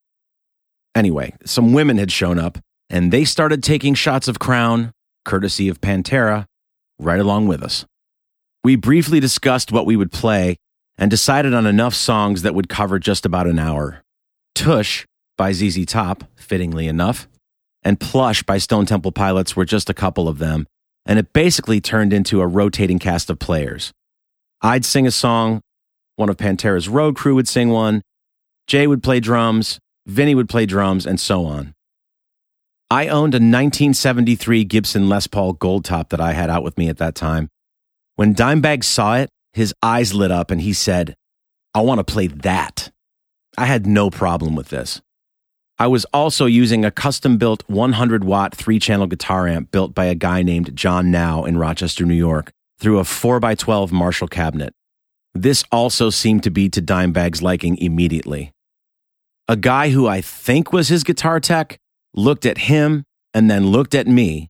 Anyway, 0.95 1.35
some 1.45 1.73
women 1.73 1.99
had 1.99 2.13
shown 2.13 2.39
up 2.39 2.59
and 2.89 3.13
they 3.13 3.25
started 3.25 3.65
taking 3.65 3.95
shots 3.95 4.29
of 4.29 4.39
Crown, 4.39 4.93
courtesy 5.25 5.69
of 5.69 5.81
Pantera, 5.81 6.47
right 7.01 7.21
along 7.21 7.49
with 7.49 7.63
us. 7.63 7.85
We 8.69 8.77
briefly 8.77 9.19
discussed 9.19 9.73
what 9.73 9.87
we 9.87 9.97
would 9.97 10.13
play 10.13 10.59
and 10.99 11.11
decided 11.11 11.55
on 11.55 11.65
enough 11.65 11.95
songs 11.95 12.43
that 12.43 12.55
would 12.55 12.69
cover 12.69 12.99
just 12.99 13.25
about 13.25 13.47
an 13.47 13.59
hour. 13.59 14.03
Tush 14.55 15.07
by 15.39 15.53
ZZ 15.53 15.87
Top, 15.87 16.25
fittingly 16.37 16.87
enough, 16.87 17.29
and 17.83 17.99
Plush 17.99 18.43
by 18.43 18.59
Stone 18.59 18.85
Temple 18.85 19.11
Pilots 19.11 19.57
were 19.57 19.65
just 19.65 19.89
a 19.89 19.95
couple 19.95 20.29
of 20.29 20.37
them, 20.37 20.67
and 21.07 21.19
it 21.19 21.33
basically 21.33 21.81
turned 21.81 22.13
into 22.13 22.43
a 22.43 22.47
rotating 22.47 22.99
cast 22.99 23.31
of 23.31 23.39
players. 23.39 23.91
I'd 24.61 24.85
sing 24.85 25.07
a 25.07 25.11
song, 25.11 25.63
one 26.17 26.29
of 26.29 26.37
Pantera's 26.37 26.91
road 26.91 27.17
crew 27.17 27.37
would 27.37 27.49
sing 27.49 27.71
one, 27.71 28.03
Jay 28.67 28.87
would 28.87 29.03
play 29.03 29.19
drums, 29.19 29.79
Vinnie 30.05 30.35
would 30.35 30.51
play 30.51 30.67
drums, 30.67 31.07
and 31.07 31.19
so 31.19 31.47
on. 31.47 31.73
I 32.91 33.09
owned 33.09 33.33
a 33.33 33.41
1973 33.41 34.65
Gibson 34.65 35.09
Les 35.09 35.27
Paul 35.27 35.55
Gold 35.55 35.87
Top 35.87 36.11
that 36.11 36.21
I 36.21 36.35
had 36.35 36.51
out 36.51 36.63
with 36.63 36.77
me 36.77 36.91
at 36.91 36.99
that 36.99 37.15
time. 37.15 37.49
When 38.19 38.35
Dimebag 38.35 38.83
saw 38.83 39.15
it, 39.19 39.31
his 39.53 39.73
eyes 39.81 40.13
lit 40.13 40.33
up 40.33 40.51
and 40.51 40.61
he 40.61 40.73
said, 40.73 41.15
I 41.73 41.83
want 41.83 42.01
to 42.01 42.13
play 42.13 42.27
that. 42.27 42.91
I 43.57 43.67
had 43.67 43.87
no 43.87 44.11
problem 44.11 44.57
with 44.57 44.71
this. 44.71 45.01
I 45.79 45.87
was 45.87 46.05
also 46.07 46.47
using 46.47 46.85
a 46.85 46.91
custom 46.91 47.39
built 47.39 47.63
100 47.69 48.25
watt 48.25 48.57
three 48.57 48.81
channel 48.81 49.07
guitar 49.07 49.47
amp 49.47 49.71
built 49.71 49.95
by 49.95 50.07
a 50.07 50.17
guy 50.17 50.43
named 50.43 50.75
John 50.75 51.13
Now 51.13 51.45
in 51.45 51.59
Rochester, 51.59 52.05
New 52.05 52.13
York, 52.13 52.51
through 52.81 52.99
a 52.99 53.05
4x12 53.05 53.93
Marshall 53.93 54.27
cabinet. 54.27 54.73
This 55.33 55.63
also 55.71 56.11
seemed 56.11 56.43
to 56.43 56.51
be 56.51 56.69
to 56.71 56.83
Dimebag's 56.83 57.41
liking 57.41 57.79
immediately. 57.79 58.51
A 59.47 59.55
guy 59.55 59.91
who 59.91 60.09
I 60.09 60.23
think 60.23 60.73
was 60.73 60.89
his 60.89 61.05
guitar 61.05 61.39
tech 61.39 61.79
looked 62.15 62.47
at 62.47 62.59
him 62.59 63.05
and 63.33 63.49
then 63.49 63.69
looked 63.69 63.95
at 63.95 64.09
me 64.09 64.49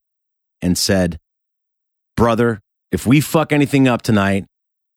and 0.62 0.78
said, 0.78 1.18
Brother, 2.16 2.60
if 2.90 3.06
we 3.06 3.20
fuck 3.20 3.52
anything 3.52 3.86
up 3.86 4.02
tonight, 4.02 4.46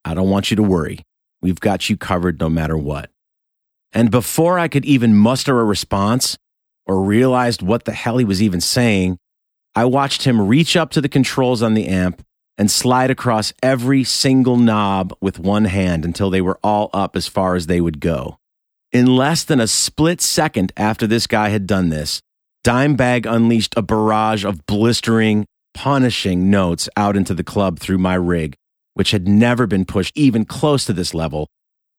I 0.04 0.14
don't 0.14 0.30
want 0.30 0.50
you 0.50 0.56
to 0.56 0.62
worry. 0.62 1.04
We've 1.40 1.60
got 1.60 1.90
you 1.90 1.96
covered 1.96 2.40
no 2.40 2.48
matter 2.48 2.76
what. 2.76 3.10
And 3.92 4.10
before 4.10 4.58
I 4.58 4.68
could 4.68 4.84
even 4.84 5.14
muster 5.14 5.60
a 5.60 5.64
response 5.64 6.38
or 6.86 7.02
realized 7.02 7.62
what 7.62 7.84
the 7.84 7.92
hell 7.92 8.18
he 8.18 8.24
was 8.24 8.42
even 8.42 8.60
saying, 8.60 9.18
I 9.74 9.84
watched 9.84 10.24
him 10.24 10.46
reach 10.46 10.76
up 10.76 10.90
to 10.92 11.00
the 11.00 11.08
controls 11.08 11.62
on 11.62 11.74
the 11.74 11.86
amp 11.86 12.24
and 12.58 12.70
slide 12.70 13.10
across 13.10 13.52
every 13.62 14.04
single 14.04 14.56
knob 14.56 15.16
with 15.20 15.38
one 15.38 15.64
hand 15.64 16.04
until 16.04 16.30
they 16.30 16.40
were 16.40 16.58
all 16.62 16.90
up 16.92 17.16
as 17.16 17.26
far 17.26 17.54
as 17.54 17.66
they 17.66 17.80
would 17.80 18.00
go. 18.00 18.38
In 18.92 19.16
less 19.16 19.44
than 19.44 19.60
a 19.60 19.66
split 19.66 20.20
second 20.20 20.72
after 20.76 21.06
this 21.06 21.26
guy 21.26 21.48
had 21.48 21.66
done 21.66 21.88
this, 21.88 22.20
Dimebag 22.64 23.26
unleashed 23.26 23.74
a 23.76 23.82
barrage 23.82 24.44
of 24.44 24.66
blistering, 24.66 25.46
punishing 25.74 26.50
notes 26.50 26.88
out 26.96 27.16
into 27.16 27.34
the 27.34 27.44
club 27.44 27.78
through 27.78 27.98
my 27.98 28.14
rig, 28.14 28.54
which 28.94 29.10
had 29.10 29.26
never 29.26 29.66
been 29.66 29.84
pushed 29.84 30.16
even 30.16 30.44
close 30.44 30.84
to 30.84 30.92
this 30.92 31.14
level, 31.14 31.48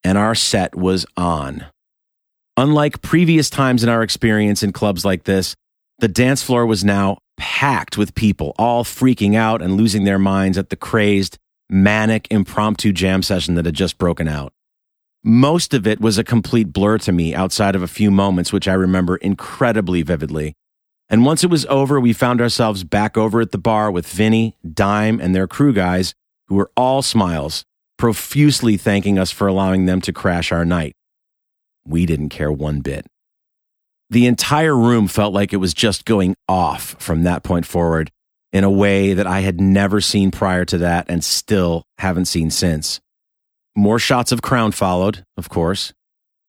and 0.03 0.17
our 0.17 0.35
set 0.35 0.75
was 0.75 1.05
on. 1.17 1.65
Unlike 2.55 3.01
previous 3.01 3.49
times 3.49 3.83
in 3.83 3.89
our 3.89 4.03
experience 4.03 4.61
in 4.61 4.71
clubs 4.71 5.03
like 5.03 5.23
this, 5.23 5.55
the 5.99 6.07
dance 6.07 6.43
floor 6.43 6.65
was 6.65 6.83
now 6.83 7.17
packed 7.37 7.97
with 7.97 8.15
people, 8.15 8.53
all 8.57 8.83
freaking 8.83 9.35
out 9.35 9.61
and 9.61 9.75
losing 9.75 10.03
their 10.03 10.19
minds 10.19 10.57
at 10.57 10.69
the 10.69 10.75
crazed, 10.75 11.37
manic, 11.69 12.27
impromptu 12.29 12.91
jam 12.91 13.23
session 13.23 13.55
that 13.55 13.65
had 13.65 13.73
just 13.73 13.97
broken 13.97 14.27
out. 14.27 14.53
Most 15.23 15.73
of 15.73 15.87
it 15.87 16.01
was 16.01 16.17
a 16.17 16.23
complete 16.23 16.73
blur 16.73 16.97
to 16.99 17.11
me 17.11 17.33
outside 17.33 17.75
of 17.75 17.81
a 17.81 17.87
few 17.87 18.11
moments, 18.11 18.51
which 18.51 18.67
I 18.67 18.73
remember 18.73 19.15
incredibly 19.17 20.01
vividly. 20.01 20.53
And 21.09 21.25
once 21.25 21.43
it 21.43 21.49
was 21.49 21.65
over, 21.67 21.99
we 21.99 22.13
found 22.13 22.41
ourselves 22.41 22.83
back 22.83 23.17
over 23.17 23.41
at 23.41 23.51
the 23.51 23.57
bar 23.57 23.91
with 23.91 24.07
Vinnie, 24.07 24.57
Dime, 24.67 25.19
and 25.19 25.35
their 25.35 25.47
crew 25.47 25.73
guys, 25.73 26.13
who 26.47 26.55
were 26.55 26.71
all 26.75 27.01
smiles, 27.01 27.65
profusely 27.97 28.77
thanking 28.77 29.19
us 29.19 29.31
for 29.31 29.47
allowing 29.47 29.85
them 29.85 30.01
to 30.01 30.13
crash 30.13 30.51
our 30.51 30.65
night. 30.65 30.93
We 31.85 32.05
didn't 32.05 32.29
care 32.29 32.51
one 32.51 32.79
bit. 32.79 33.05
The 34.09 34.27
entire 34.27 34.75
room 34.75 35.07
felt 35.07 35.33
like 35.33 35.53
it 35.53 35.57
was 35.57 35.73
just 35.73 36.05
going 36.05 36.35
off 36.47 36.95
from 36.99 37.23
that 37.23 37.43
point 37.43 37.65
forward 37.65 38.11
in 38.51 38.63
a 38.63 38.69
way 38.69 39.13
that 39.13 39.25
I 39.25 39.39
had 39.39 39.59
never 39.59 39.99
seen 39.99 40.29
prior 40.29 40.65
to 40.65 40.77
that 40.79 41.07
and 41.09 41.23
still 41.23 41.83
haven't 41.97 42.25
seen 42.25 42.51
since. 42.51 43.01
More 43.75 43.97
shots 43.97 44.31
of 44.31 44.43
Crown 44.43 44.71
followed, 44.71 45.25
of 45.35 45.49
course, 45.49 45.93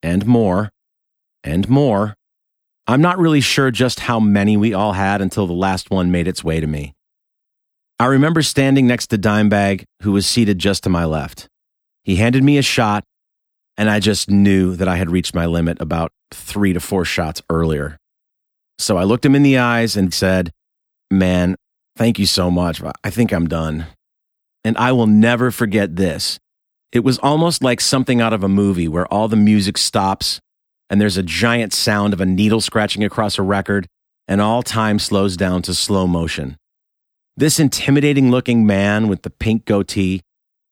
and 0.03 0.27
more, 0.27 0.71
and 1.43 1.69
more. 1.69 2.15
I'm 2.87 3.01
not 3.01 3.19
really 3.19 3.41
sure 3.41 3.71
just 3.71 4.01
how 4.01 4.21
many 4.21 4.57
we 4.57 4.75
all 4.75 4.93
had 4.93 5.23
until 5.23 5.47
the 5.47 5.55
last 5.55 5.91
one 5.91 6.11
made 6.11 6.29
its 6.29 6.45
way 6.45 6.61
to 6.61 6.67
me. 6.67 6.95
I 7.99 8.07
remember 8.07 8.43
standing 8.43 8.87
next 8.87 9.07
to 9.09 9.19
Dimebag, 9.19 9.85
who 10.03 10.13
was 10.13 10.27
seated 10.27 10.59
just 10.59 10.85
to 10.85 10.91
my 10.91 11.05
left. 11.05 11.49
He 12.03 12.17
handed 12.17 12.45
me 12.45 12.59
a 12.59 12.63
shot 12.63 13.05
and 13.77 13.91
I 13.91 14.01
just 14.01 14.31
knew 14.31 14.77
that 14.77 14.89
I 14.89 14.97
had 14.97 15.11
reached 15.11 15.35
my 15.35 15.47
limit 15.47 15.81
about 15.81 16.13
three 16.31 16.73
to 16.73 16.81
four 16.81 17.05
shots 17.05 17.43
earlier. 17.51 17.99
So 18.79 18.97
I 18.97 19.05
looked 19.05 19.25
him 19.25 19.35
in 19.35 19.43
the 19.43 19.59
eyes 19.59 19.97
and 19.97 20.13
said, 20.13 20.51
Man, 21.11 21.57
thank 21.97 22.19
you 22.19 22.27
so 22.27 22.51
much. 22.51 22.83
I 23.03 23.11
think 23.11 23.33
I'm 23.33 23.49
done. 23.49 23.87
And 24.65 24.77
I 24.79 24.93
will 24.93 25.07
never 25.07 25.51
forget 25.51 25.97
this. 25.97 26.39
It 26.93 27.01
was 27.01 27.19
almost 27.19 27.63
like 27.63 27.81
something 27.81 28.21
out 28.21 28.33
of 28.33 28.45
a 28.45 28.49
movie 28.49 28.89
where 28.89 29.07
all 29.13 29.29
the 29.29 29.37
music 29.37 29.77
stops 29.79 30.41
and 30.91 31.01
there's 31.01 31.17
a 31.17 31.23
giant 31.23 31.73
sound 31.73 32.13
of 32.13 32.21
a 32.21 32.27
needle 32.27 32.61
scratching 32.61 33.05
across 33.05 33.39
a 33.39 33.43
record 33.43 33.87
and 34.29 34.41
all 34.41 34.63
time 34.63 34.99
slows 34.99 35.37
down 35.37 35.63
to 35.63 35.75
slow 35.75 36.07
motion. 36.07 36.57
This 37.37 37.59
intimidating 37.59 38.31
looking 38.31 38.67
man 38.67 39.09
with 39.09 39.23
the 39.23 39.31
pink 39.31 39.65
goatee, 39.65 40.23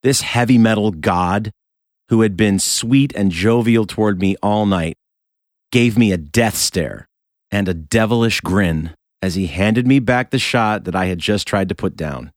this 0.03 0.20
heavy 0.20 0.59
metal 0.59 0.90
god, 0.90 1.51
who 2.09 2.22
had 2.22 2.37
been 2.37 2.59
sweet 2.59 3.12
and 3.14 3.31
jovial 3.31 3.87
toward 3.87 4.20
me 4.20 4.37
all 4.42 4.66
night, 4.66 4.96
gave 5.70 5.98
me 5.98 6.12
a 6.12 6.16
death 6.16 6.57
stare 6.57 7.09
and 7.51 7.68
a 7.68 7.75
devilish 7.75 8.40
grin 8.40 8.94
as 9.20 9.35
he 9.35 9.46
handed 9.46 9.87
me 9.87 9.98
back 9.98 10.31
the 10.31 10.38
shot 10.38 10.85
that 10.85 10.96
I 10.96 11.07
had 11.07 11.18
just 11.18 11.46
tried 11.46 11.68
to 11.68 11.75
put 11.75 11.96
down. 11.96 12.33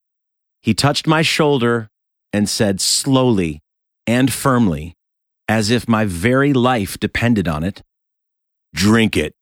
He 0.61 0.73
touched 0.73 1.07
my 1.07 1.21
shoulder 1.21 1.89
and 2.31 2.49
said 2.49 2.81
slowly 2.81 3.59
and 4.07 4.31
firmly, 4.31 4.93
as 5.47 5.69
if 5.69 5.87
my 5.87 6.05
very 6.05 6.53
life 6.53 6.99
depended 6.99 7.47
on 7.47 7.63
it, 7.63 7.81
Drink 8.75 9.15
it. 9.15 9.33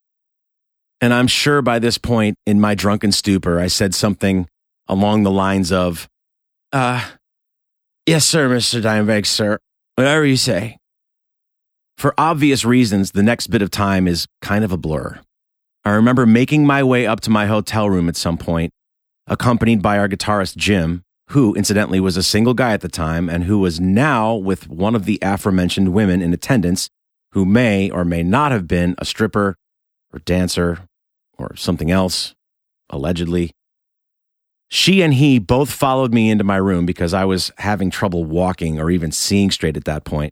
And 1.02 1.12
I'm 1.12 1.28
sure 1.28 1.64
by 1.64 1.80
this 1.80 1.98
point 1.98 2.38
in 2.46 2.62
my 2.62 2.76
drunken 2.76 3.12
stupor, 3.12 3.60
I 3.60 3.66
said 3.66 3.96
something 3.96 4.48
along 4.88 5.24
the 5.24 5.32
lines 5.32 5.72
of, 5.72 6.08
Uh, 6.72 7.04
yes, 8.06 8.26
sir, 8.26 8.48
Mr. 8.48 8.82
Dimebag, 8.82 9.26
sir. 9.26 9.58
Whatever 9.96 10.26
you 10.26 10.38
say. 10.38 10.78
For 11.98 12.14
obvious 12.18 12.64
reasons, 12.64 13.12
the 13.12 13.24
next 13.24 13.48
bit 13.48 13.62
of 13.62 13.72
time 13.72 14.08
is 14.08 14.28
kind 14.42 14.64
of 14.64 14.72
a 14.72 14.78
blur. 14.78 15.20
I 15.84 15.92
remember 15.92 16.26
making 16.26 16.66
my 16.66 16.84
way 16.84 17.08
up 17.08 17.22
to 17.22 17.30
my 17.30 17.48
hotel 17.48 17.90
room 17.90 18.08
at 18.08 18.16
some 18.16 18.38
point, 18.38 18.72
accompanied 19.28 19.82
by 19.82 19.98
our 19.98 20.08
guitarist 20.08 20.58
Jim, 20.58 21.04
who 21.30 21.54
incidentally 21.56 22.00
was 22.00 22.18
a 22.18 22.24
single 22.24 22.54
guy 22.54 22.74
at 22.74 22.82
the 22.82 22.90
time 22.90 23.30
and 23.30 23.46
who 23.46 23.60
was 23.60 23.80
now 23.80 24.36
with 24.36 24.70
one 24.70 24.96
of 24.96 25.06
the 25.06 25.20
aforementioned 25.22 25.94
women 25.94 26.22
in 26.22 26.34
attendance 26.34 26.90
who 27.32 27.46
may 27.46 27.90
or 27.90 28.06
may 28.06 28.24
not 28.24 28.52
have 28.52 28.68
been 28.68 28.96
a 28.98 29.06
stripper 29.06 29.56
or 30.12 30.20
dancer 30.20 30.88
or 31.38 31.56
something 31.56 31.90
else, 31.90 32.36
allegedly. 32.90 33.52
She 34.70 35.02
and 35.02 35.14
he 35.14 35.40
both 35.40 35.72
followed 35.72 36.14
me 36.14 36.30
into 36.30 36.44
my 36.44 36.58
room 36.58 36.86
because 36.86 37.14
I 37.14 37.26
was 37.26 37.52
having 37.58 37.90
trouble 37.90 38.26
walking 38.26 38.80
or 38.80 38.90
even 38.90 39.12
seeing 39.12 39.52
straight 39.52 39.78
at 39.78 39.86
that 39.86 40.04
point. 40.04 40.32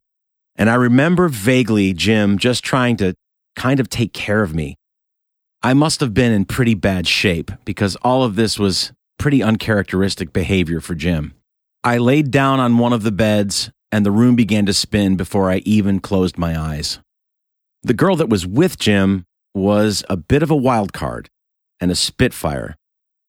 And 0.55 0.69
I 0.69 0.75
remember 0.75 1.27
vaguely 1.27 1.93
Jim 1.93 2.37
just 2.37 2.63
trying 2.63 2.97
to 2.97 3.15
kind 3.55 3.79
of 3.79 3.89
take 3.89 4.13
care 4.13 4.41
of 4.41 4.53
me. 4.53 4.75
I 5.63 5.73
must 5.73 5.99
have 5.99 6.13
been 6.13 6.31
in 6.31 6.45
pretty 6.45 6.73
bad 6.73 7.07
shape 7.07 7.51
because 7.65 7.95
all 7.97 8.23
of 8.23 8.35
this 8.35 8.57
was 8.57 8.91
pretty 9.21 9.43
uncharacteristic 9.43 10.33
behavior 10.33 10.81
for 10.81 10.95
Jim. 10.95 11.35
I 11.83 11.99
laid 11.99 12.31
down 12.31 12.59
on 12.59 12.79
one 12.79 12.91
of 12.91 13.03
the 13.03 13.11
beds 13.11 13.69
and 13.91 14.03
the 14.03 14.09
room 14.09 14.35
began 14.35 14.65
to 14.65 14.73
spin 14.73 15.15
before 15.15 15.51
I 15.51 15.57
even 15.57 15.99
closed 15.99 16.39
my 16.39 16.59
eyes. 16.59 16.97
The 17.83 17.93
girl 17.93 18.15
that 18.15 18.29
was 18.29 18.47
with 18.47 18.79
Jim 18.79 19.25
was 19.53 20.03
a 20.09 20.17
bit 20.17 20.41
of 20.41 20.49
a 20.49 20.55
wild 20.55 20.91
card 20.91 21.29
and 21.79 21.91
a 21.91 21.95
spitfire, 21.95 22.75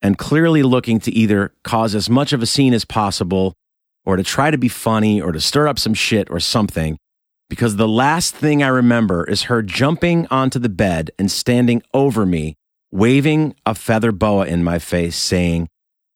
and 0.00 0.16
clearly 0.16 0.62
looking 0.62 0.98
to 1.00 1.12
either 1.12 1.52
cause 1.62 1.94
as 1.94 2.08
much 2.08 2.32
of 2.32 2.40
a 2.40 2.46
scene 2.46 2.72
as 2.72 2.86
possible 2.86 3.52
or 4.06 4.16
to 4.16 4.22
try 4.22 4.50
to 4.50 4.56
be 4.56 4.68
funny 4.68 5.20
or 5.20 5.30
to 5.30 5.42
stir 5.42 5.68
up 5.68 5.78
some 5.78 5.94
shit 5.94 6.30
or 6.30 6.40
something. 6.40 6.96
Because 7.50 7.76
the 7.76 7.88
last 7.88 8.34
thing 8.34 8.62
I 8.62 8.68
remember 8.68 9.24
is 9.28 9.42
her 9.42 9.60
jumping 9.60 10.26
onto 10.30 10.58
the 10.58 10.70
bed 10.70 11.10
and 11.18 11.30
standing 11.30 11.82
over 11.92 12.24
me, 12.24 12.54
waving 12.90 13.54
a 13.66 13.74
feather 13.74 14.10
boa 14.10 14.46
in 14.46 14.64
my 14.64 14.78
face, 14.78 15.16
saying, 15.16 15.68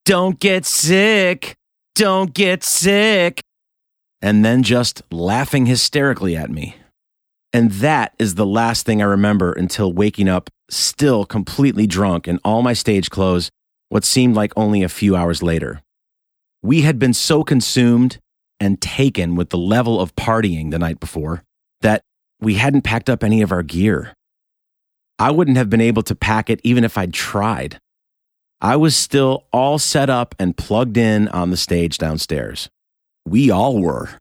Don't 0.06 0.38
get 0.38 0.64
sick! 0.64 1.56
Don't 1.96 2.32
get 2.32 2.62
sick! 2.62 3.40
And 4.22 4.44
then 4.44 4.62
just 4.62 5.02
laughing 5.10 5.66
hysterically 5.66 6.36
at 6.36 6.48
me. 6.48 6.76
And 7.52 7.72
that 7.72 8.14
is 8.16 8.36
the 8.36 8.46
last 8.46 8.86
thing 8.86 9.02
I 9.02 9.06
remember 9.06 9.50
until 9.50 9.92
waking 9.92 10.28
up, 10.28 10.48
still 10.70 11.24
completely 11.24 11.88
drunk 11.88 12.28
in 12.28 12.38
all 12.44 12.62
my 12.62 12.72
stage 12.72 13.10
clothes, 13.10 13.50
what 13.88 14.04
seemed 14.04 14.36
like 14.36 14.52
only 14.56 14.84
a 14.84 14.88
few 14.88 15.16
hours 15.16 15.42
later. 15.42 15.82
We 16.62 16.82
had 16.82 17.00
been 17.00 17.12
so 17.12 17.42
consumed 17.42 18.18
and 18.60 18.80
taken 18.80 19.34
with 19.34 19.50
the 19.50 19.58
level 19.58 20.00
of 20.00 20.14
partying 20.14 20.70
the 20.70 20.78
night 20.78 21.00
before 21.00 21.42
that 21.80 22.02
we 22.40 22.54
hadn't 22.54 22.82
packed 22.82 23.10
up 23.10 23.24
any 23.24 23.42
of 23.42 23.50
our 23.50 23.64
gear. 23.64 24.14
I 25.18 25.32
wouldn't 25.32 25.56
have 25.56 25.68
been 25.68 25.80
able 25.80 26.04
to 26.04 26.14
pack 26.14 26.48
it 26.48 26.60
even 26.62 26.84
if 26.84 26.96
I'd 26.96 27.12
tried. 27.12 27.80
I 28.60 28.76
was 28.76 28.96
still 28.96 29.44
all 29.52 29.78
set 29.78 30.08
up 30.08 30.34
and 30.38 30.56
plugged 30.56 30.96
in 30.96 31.28
on 31.28 31.50
the 31.50 31.56
stage 31.56 31.98
downstairs. 31.98 32.68
We 33.26 33.50
all 33.50 33.80
were. 33.80 34.18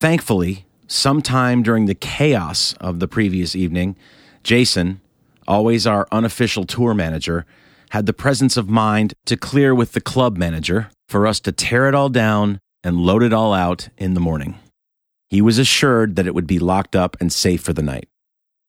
Thankfully, 0.00 0.64
sometime 0.86 1.62
during 1.62 1.86
the 1.86 1.94
chaos 1.94 2.74
of 2.80 3.00
the 3.00 3.08
previous 3.08 3.56
evening, 3.56 3.96
Jason, 4.44 5.00
always 5.48 5.86
our 5.86 6.06
unofficial 6.12 6.64
tour 6.64 6.94
manager, 6.94 7.46
had 7.90 8.06
the 8.06 8.12
presence 8.12 8.56
of 8.56 8.68
mind 8.68 9.14
to 9.26 9.36
clear 9.36 9.74
with 9.74 9.92
the 9.92 10.00
club 10.00 10.36
manager 10.36 10.90
for 11.08 11.26
us 11.26 11.40
to 11.40 11.52
tear 11.52 11.88
it 11.88 11.94
all 11.94 12.10
down 12.10 12.60
and 12.84 12.98
load 12.98 13.22
it 13.22 13.32
all 13.32 13.52
out 13.52 13.88
in 13.96 14.14
the 14.14 14.20
morning. 14.20 14.58
He 15.30 15.42
was 15.42 15.58
assured 15.58 16.16
that 16.16 16.26
it 16.26 16.34
would 16.34 16.46
be 16.46 16.58
locked 16.58 16.94
up 16.94 17.16
and 17.20 17.32
safe 17.32 17.62
for 17.62 17.72
the 17.72 17.82
night. 17.82 18.08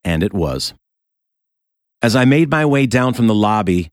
And 0.03 0.23
it 0.23 0.33
was. 0.33 0.73
As 2.01 2.15
I 2.15 2.25
made 2.25 2.49
my 2.49 2.65
way 2.65 2.85
down 2.85 3.13
from 3.13 3.27
the 3.27 3.35
lobby, 3.35 3.91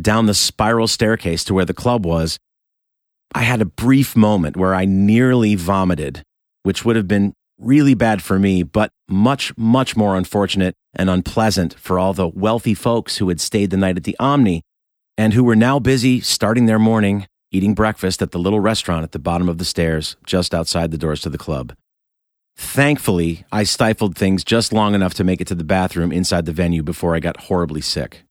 down 0.00 0.26
the 0.26 0.34
spiral 0.34 0.86
staircase 0.86 1.44
to 1.44 1.54
where 1.54 1.64
the 1.64 1.74
club 1.74 2.04
was, 2.04 2.38
I 3.34 3.42
had 3.42 3.60
a 3.60 3.66
brief 3.66 4.16
moment 4.16 4.56
where 4.56 4.74
I 4.74 4.84
nearly 4.84 5.54
vomited, 5.54 6.22
which 6.62 6.84
would 6.84 6.96
have 6.96 7.08
been 7.08 7.32
really 7.58 7.94
bad 7.94 8.22
for 8.22 8.38
me, 8.38 8.62
but 8.62 8.90
much, 9.08 9.56
much 9.56 9.96
more 9.96 10.16
unfortunate 10.16 10.74
and 10.94 11.08
unpleasant 11.08 11.74
for 11.74 11.98
all 11.98 12.12
the 12.12 12.28
wealthy 12.28 12.74
folks 12.74 13.16
who 13.18 13.28
had 13.28 13.40
stayed 13.40 13.70
the 13.70 13.76
night 13.76 13.96
at 13.96 14.04
the 14.04 14.16
Omni 14.18 14.62
and 15.16 15.32
who 15.32 15.42
were 15.42 15.56
now 15.56 15.78
busy 15.78 16.20
starting 16.20 16.66
their 16.66 16.78
morning 16.78 17.26
eating 17.50 17.74
breakfast 17.74 18.20
at 18.20 18.32
the 18.32 18.38
little 18.38 18.60
restaurant 18.60 19.02
at 19.02 19.12
the 19.12 19.18
bottom 19.18 19.48
of 19.48 19.58
the 19.58 19.64
stairs 19.64 20.16
just 20.26 20.54
outside 20.54 20.90
the 20.90 20.98
doors 20.98 21.22
to 21.22 21.30
the 21.30 21.38
club. 21.38 21.74
Thankfully, 22.56 23.44
I 23.52 23.64
stifled 23.64 24.16
things 24.16 24.44
just 24.44 24.72
long 24.72 24.94
enough 24.94 25.14
to 25.14 25.24
make 25.24 25.40
it 25.40 25.46
to 25.48 25.54
the 25.54 25.64
bathroom 25.64 26.12
inside 26.12 26.46
the 26.46 26.52
venue 26.52 26.82
before 26.82 27.14
I 27.14 27.20
got 27.20 27.44
horribly 27.44 27.80
sick. 27.80 28.25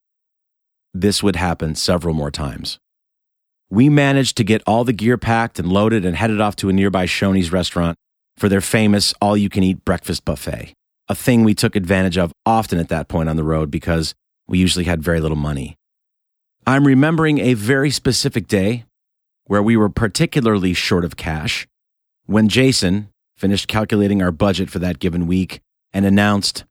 This 0.97 1.21
would 1.21 1.35
happen 1.35 1.75
several 1.75 2.13
more 2.13 2.31
times. 2.31 2.79
We 3.69 3.89
managed 3.89 4.37
to 4.37 4.45
get 4.45 4.63
all 4.65 4.85
the 4.85 4.93
gear 4.93 5.17
packed 5.17 5.59
and 5.59 5.67
loaded 5.67 6.05
and 6.05 6.15
headed 6.15 6.39
off 6.39 6.55
to 6.57 6.69
a 6.69 6.73
nearby 6.73 7.05
Shoney's 7.05 7.51
restaurant 7.51 7.97
for 8.37 8.47
their 8.47 8.61
famous 8.61 9.13
all 9.19 9.35
you 9.35 9.49
can 9.49 9.61
eat 9.61 9.83
breakfast 9.83 10.23
buffet, 10.23 10.71
a 11.09 11.13
thing 11.13 11.43
we 11.43 11.53
took 11.53 11.75
advantage 11.75 12.17
of 12.17 12.31
often 12.45 12.79
at 12.79 12.87
that 12.87 13.09
point 13.09 13.27
on 13.27 13.35
the 13.35 13.43
road 13.43 13.69
because 13.69 14.15
we 14.47 14.57
usually 14.57 14.85
had 14.85 15.03
very 15.03 15.19
little 15.19 15.35
money. 15.35 15.75
I'm 16.65 16.87
remembering 16.87 17.39
a 17.39 17.55
very 17.55 17.91
specific 17.91 18.47
day 18.47 18.85
where 19.47 19.61
we 19.61 19.75
were 19.75 19.89
particularly 19.89 20.73
short 20.73 21.03
of 21.03 21.17
cash 21.17 21.67
when 22.25 22.47
Jason 22.47 23.09
finished 23.35 23.67
calculating 23.67 24.21
our 24.21 24.31
budget 24.31 24.69
for 24.69 24.79
that 24.79 24.99
given 24.99 25.27
week 25.27 25.59
and 25.91 26.05
announced, 26.05 26.63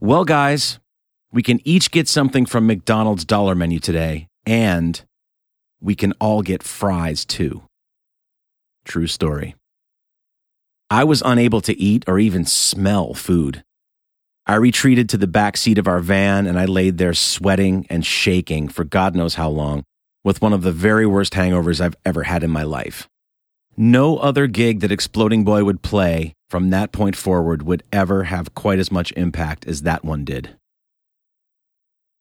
Well, 0.00 0.24
guys, 0.24 0.80
we 1.34 1.42
can 1.42 1.60
each 1.64 1.90
get 1.90 2.08
something 2.08 2.46
from 2.46 2.64
McDonald's 2.64 3.24
dollar 3.24 3.56
menu 3.56 3.80
today, 3.80 4.28
and 4.46 5.02
we 5.80 5.96
can 5.96 6.12
all 6.20 6.42
get 6.42 6.62
fries 6.62 7.24
too. 7.24 7.64
True 8.84 9.08
story. 9.08 9.56
I 10.88 11.02
was 11.02 11.22
unable 11.24 11.60
to 11.62 11.76
eat 11.76 12.04
or 12.06 12.20
even 12.20 12.44
smell 12.44 13.14
food. 13.14 13.64
I 14.46 14.54
retreated 14.54 15.08
to 15.08 15.16
the 15.16 15.26
back 15.26 15.56
seat 15.56 15.76
of 15.76 15.88
our 15.88 15.98
van 15.98 16.46
and 16.46 16.56
I 16.56 16.66
laid 16.66 16.98
there 16.98 17.14
sweating 17.14 17.84
and 17.90 18.06
shaking 18.06 18.68
for 18.68 18.84
God 18.84 19.16
knows 19.16 19.34
how 19.34 19.48
long 19.48 19.82
with 20.22 20.40
one 20.40 20.52
of 20.52 20.62
the 20.62 20.70
very 20.70 21.06
worst 21.06 21.32
hangovers 21.32 21.80
I've 21.80 21.96
ever 22.04 22.22
had 22.22 22.44
in 22.44 22.50
my 22.50 22.62
life. 22.62 23.08
No 23.76 24.18
other 24.18 24.46
gig 24.46 24.80
that 24.80 24.92
Exploding 24.92 25.42
Boy 25.42 25.64
would 25.64 25.82
play 25.82 26.34
from 26.48 26.70
that 26.70 26.92
point 26.92 27.16
forward 27.16 27.62
would 27.62 27.82
ever 27.92 28.24
have 28.24 28.54
quite 28.54 28.78
as 28.78 28.92
much 28.92 29.12
impact 29.16 29.66
as 29.66 29.82
that 29.82 30.04
one 30.04 30.24
did. 30.24 30.56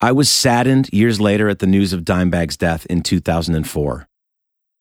I 0.04 0.12
was 0.12 0.30
saddened 0.30 0.90
years 0.92 1.22
later 1.22 1.48
at 1.48 1.60
the 1.60 1.66
news 1.66 1.94
of 1.94 2.04
Dimebag's 2.04 2.58
death 2.58 2.86
in 2.88 3.04
2004. 3.04 4.06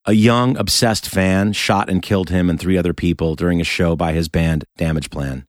A 0.07 0.13
young, 0.15 0.57
obsessed 0.57 1.09
fan 1.09 1.53
shot 1.53 1.89
and 1.89 2.03
killed 2.03 2.31
him 2.31 2.51
and 2.51 2.59
three 2.59 2.77
other 2.77 2.93
people 2.93 3.37
during 3.37 3.61
a 3.61 3.65
show 3.65 3.95
by 3.95 4.15
his 4.15 4.29
band 4.29 4.65
Damageplan. 4.81 5.45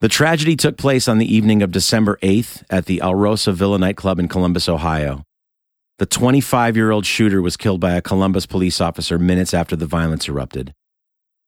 The 0.00 0.08
tragedy 0.08 0.56
took 0.56 0.78
place 0.78 1.06
on 1.06 1.18
the 1.18 1.30
evening 1.30 1.60
of 1.60 1.70
December 1.70 2.18
8th 2.22 2.62
at 2.70 2.86
the 2.86 3.02
Alrosa 3.04 3.52
Villa 3.52 3.78
nightclub 3.78 4.18
in 4.18 4.26
Columbus, 4.26 4.70
Ohio. 4.70 5.22
The 5.98 6.06
25 6.06 6.74
year 6.74 6.90
old 6.90 7.04
shooter 7.04 7.42
was 7.42 7.58
killed 7.58 7.82
by 7.82 7.92
a 7.92 8.00
Columbus 8.00 8.46
police 8.46 8.80
officer 8.80 9.18
minutes 9.18 9.52
after 9.52 9.76
the 9.76 9.84
violence 9.84 10.30
erupted. 10.30 10.72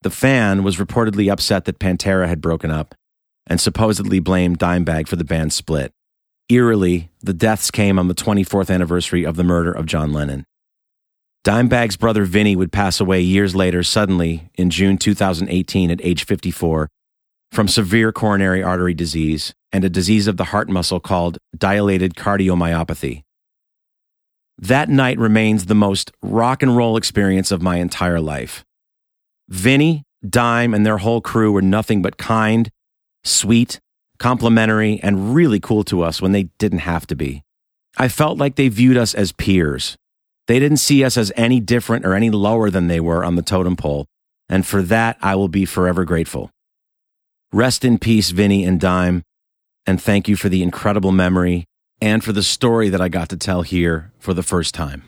The 0.03 0.11
fan 0.11 0.63
was 0.63 0.77
reportedly 0.77 1.31
upset 1.31 1.65
that 1.65 1.79
Pantera 1.79 2.27
had 2.27 2.39
broken 2.39 2.69
up 2.69 2.93
and 3.47 3.59
supposedly 3.59 4.19
blamed 4.19 4.59
Dimebag 4.59 5.07
for 5.07 5.15
the 5.15 5.23
band's 5.23 5.55
split. 5.55 5.91
Eerily, 6.49 7.09
the 7.21 7.33
deaths 7.33 7.71
came 7.71 7.97
on 7.97 8.07
the 8.07 8.15
24th 8.15 8.73
anniversary 8.73 9.23
of 9.23 9.35
the 9.35 9.43
murder 9.43 9.71
of 9.71 9.85
John 9.85 10.11
Lennon. 10.11 10.45
Dimebag's 11.45 11.97
brother 11.97 12.25
Vinnie 12.25 12.55
would 12.55 12.71
pass 12.71 12.99
away 12.99 13.21
years 13.21 13.55
later 13.55 13.83
suddenly 13.83 14.49
in 14.55 14.69
June 14.69 14.97
2018 14.97 15.91
at 15.91 15.99
age 16.03 16.25
54 16.25 16.89
from 17.51 17.67
severe 17.67 18.11
coronary 18.11 18.63
artery 18.63 18.93
disease 18.93 19.53
and 19.71 19.83
a 19.83 19.89
disease 19.89 20.27
of 20.27 20.37
the 20.37 20.45
heart 20.45 20.69
muscle 20.69 20.99
called 20.99 21.37
dilated 21.57 22.15
cardiomyopathy. 22.15 23.23
That 24.57 24.89
night 24.89 25.17
remains 25.17 25.65
the 25.65 25.75
most 25.75 26.11
rock 26.21 26.63
and 26.63 26.75
roll 26.77 26.95
experience 26.95 27.51
of 27.51 27.61
my 27.61 27.77
entire 27.77 28.21
life. 28.21 28.63
Vinny, 29.49 30.03
Dime, 30.27 30.73
and 30.73 30.85
their 30.85 30.99
whole 30.99 31.21
crew 31.21 31.51
were 31.51 31.61
nothing 31.61 32.01
but 32.01 32.17
kind, 32.17 32.69
sweet, 33.23 33.79
complimentary, 34.23 35.01
and 35.03 35.35
really 35.35 35.59
cool 35.59 35.83
to 35.83 36.01
us 36.01 36.21
when 36.21 36.31
they 36.31 36.43
didn't 36.57 36.79
have 36.79 37.05
to 37.05 37.13
be. 37.13 37.43
I 37.97 38.07
felt 38.07 38.37
like 38.37 38.55
they 38.55 38.69
viewed 38.69 38.95
us 38.95 39.13
as 39.13 39.33
peers. 39.33 39.97
They 40.47 40.59
didn't 40.59 40.77
see 40.77 41.03
us 41.03 41.17
as 41.17 41.33
any 41.35 41.59
different 41.59 42.05
or 42.05 42.13
any 42.13 42.29
lower 42.29 42.69
than 42.69 42.87
they 42.87 43.01
were 43.01 43.25
on 43.25 43.35
the 43.35 43.41
totem 43.41 43.75
pole, 43.75 44.05
and 44.47 44.65
for 44.65 44.81
that 44.83 45.17
I 45.21 45.35
will 45.35 45.49
be 45.49 45.65
forever 45.65 46.05
grateful. 46.05 46.49
Rest 47.51 47.83
in 47.83 47.97
peace, 47.97 48.29
Vinnie 48.29 48.63
and 48.63 48.79
Dime, 48.79 49.23
and 49.85 50.01
thank 50.01 50.29
you 50.29 50.37
for 50.37 50.47
the 50.47 50.63
incredible 50.63 51.11
memory 51.11 51.65
and 51.99 52.23
for 52.23 52.31
the 52.31 52.43
story 52.43 52.87
that 52.87 53.01
I 53.01 53.09
got 53.09 53.27
to 53.27 53.37
tell 53.37 53.61
here 53.61 54.13
for 54.19 54.33
the 54.33 54.41
first 54.41 54.73
time. 54.73 55.03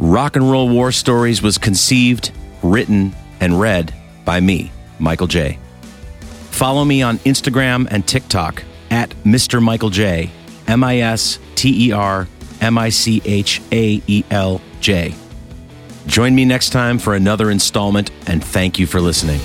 Rock 0.00 0.34
and 0.34 0.50
Roll 0.50 0.68
War 0.68 0.90
Stories 0.90 1.40
was 1.40 1.56
conceived, 1.56 2.32
written, 2.64 3.14
and 3.40 3.60
read 3.60 3.94
by 4.24 4.40
me, 4.40 4.70
Michael 4.98 5.26
J. 5.26 5.58
Follow 6.50 6.84
me 6.84 7.02
on 7.02 7.18
Instagram 7.18 7.86
and 7.90 8.06
TikTok 8.06 8.62
at 8.90 9.10
Mr. 9.24 9.62
Michael 9.62 9.90
J, 9.90 10.30
M 10.66 10.82
I 10.82 11.00
S 11.00 11.38
T 11.54 11.88
E 11.88 11.92
R 11.92 12.26
M 12.60 12.78
I 12.78 12.88
C 12.88 13.20
H 13.24 13.60
A 13.72 14.02
E 14.06 14.24
L 14.30 14.60
J. 14.80 15.14
Join 16.06 16.34
me 16.34 16.44
next 16.44 16.70
time 16.70 16.98
for 16.98 17.14
another 17.14 17.50
installment, 17.50 18.10
and 18.26 18.42
thank 18.42 18.78
you 18.78 18.86
for 18.86 19.00
listening. 19.00 19.40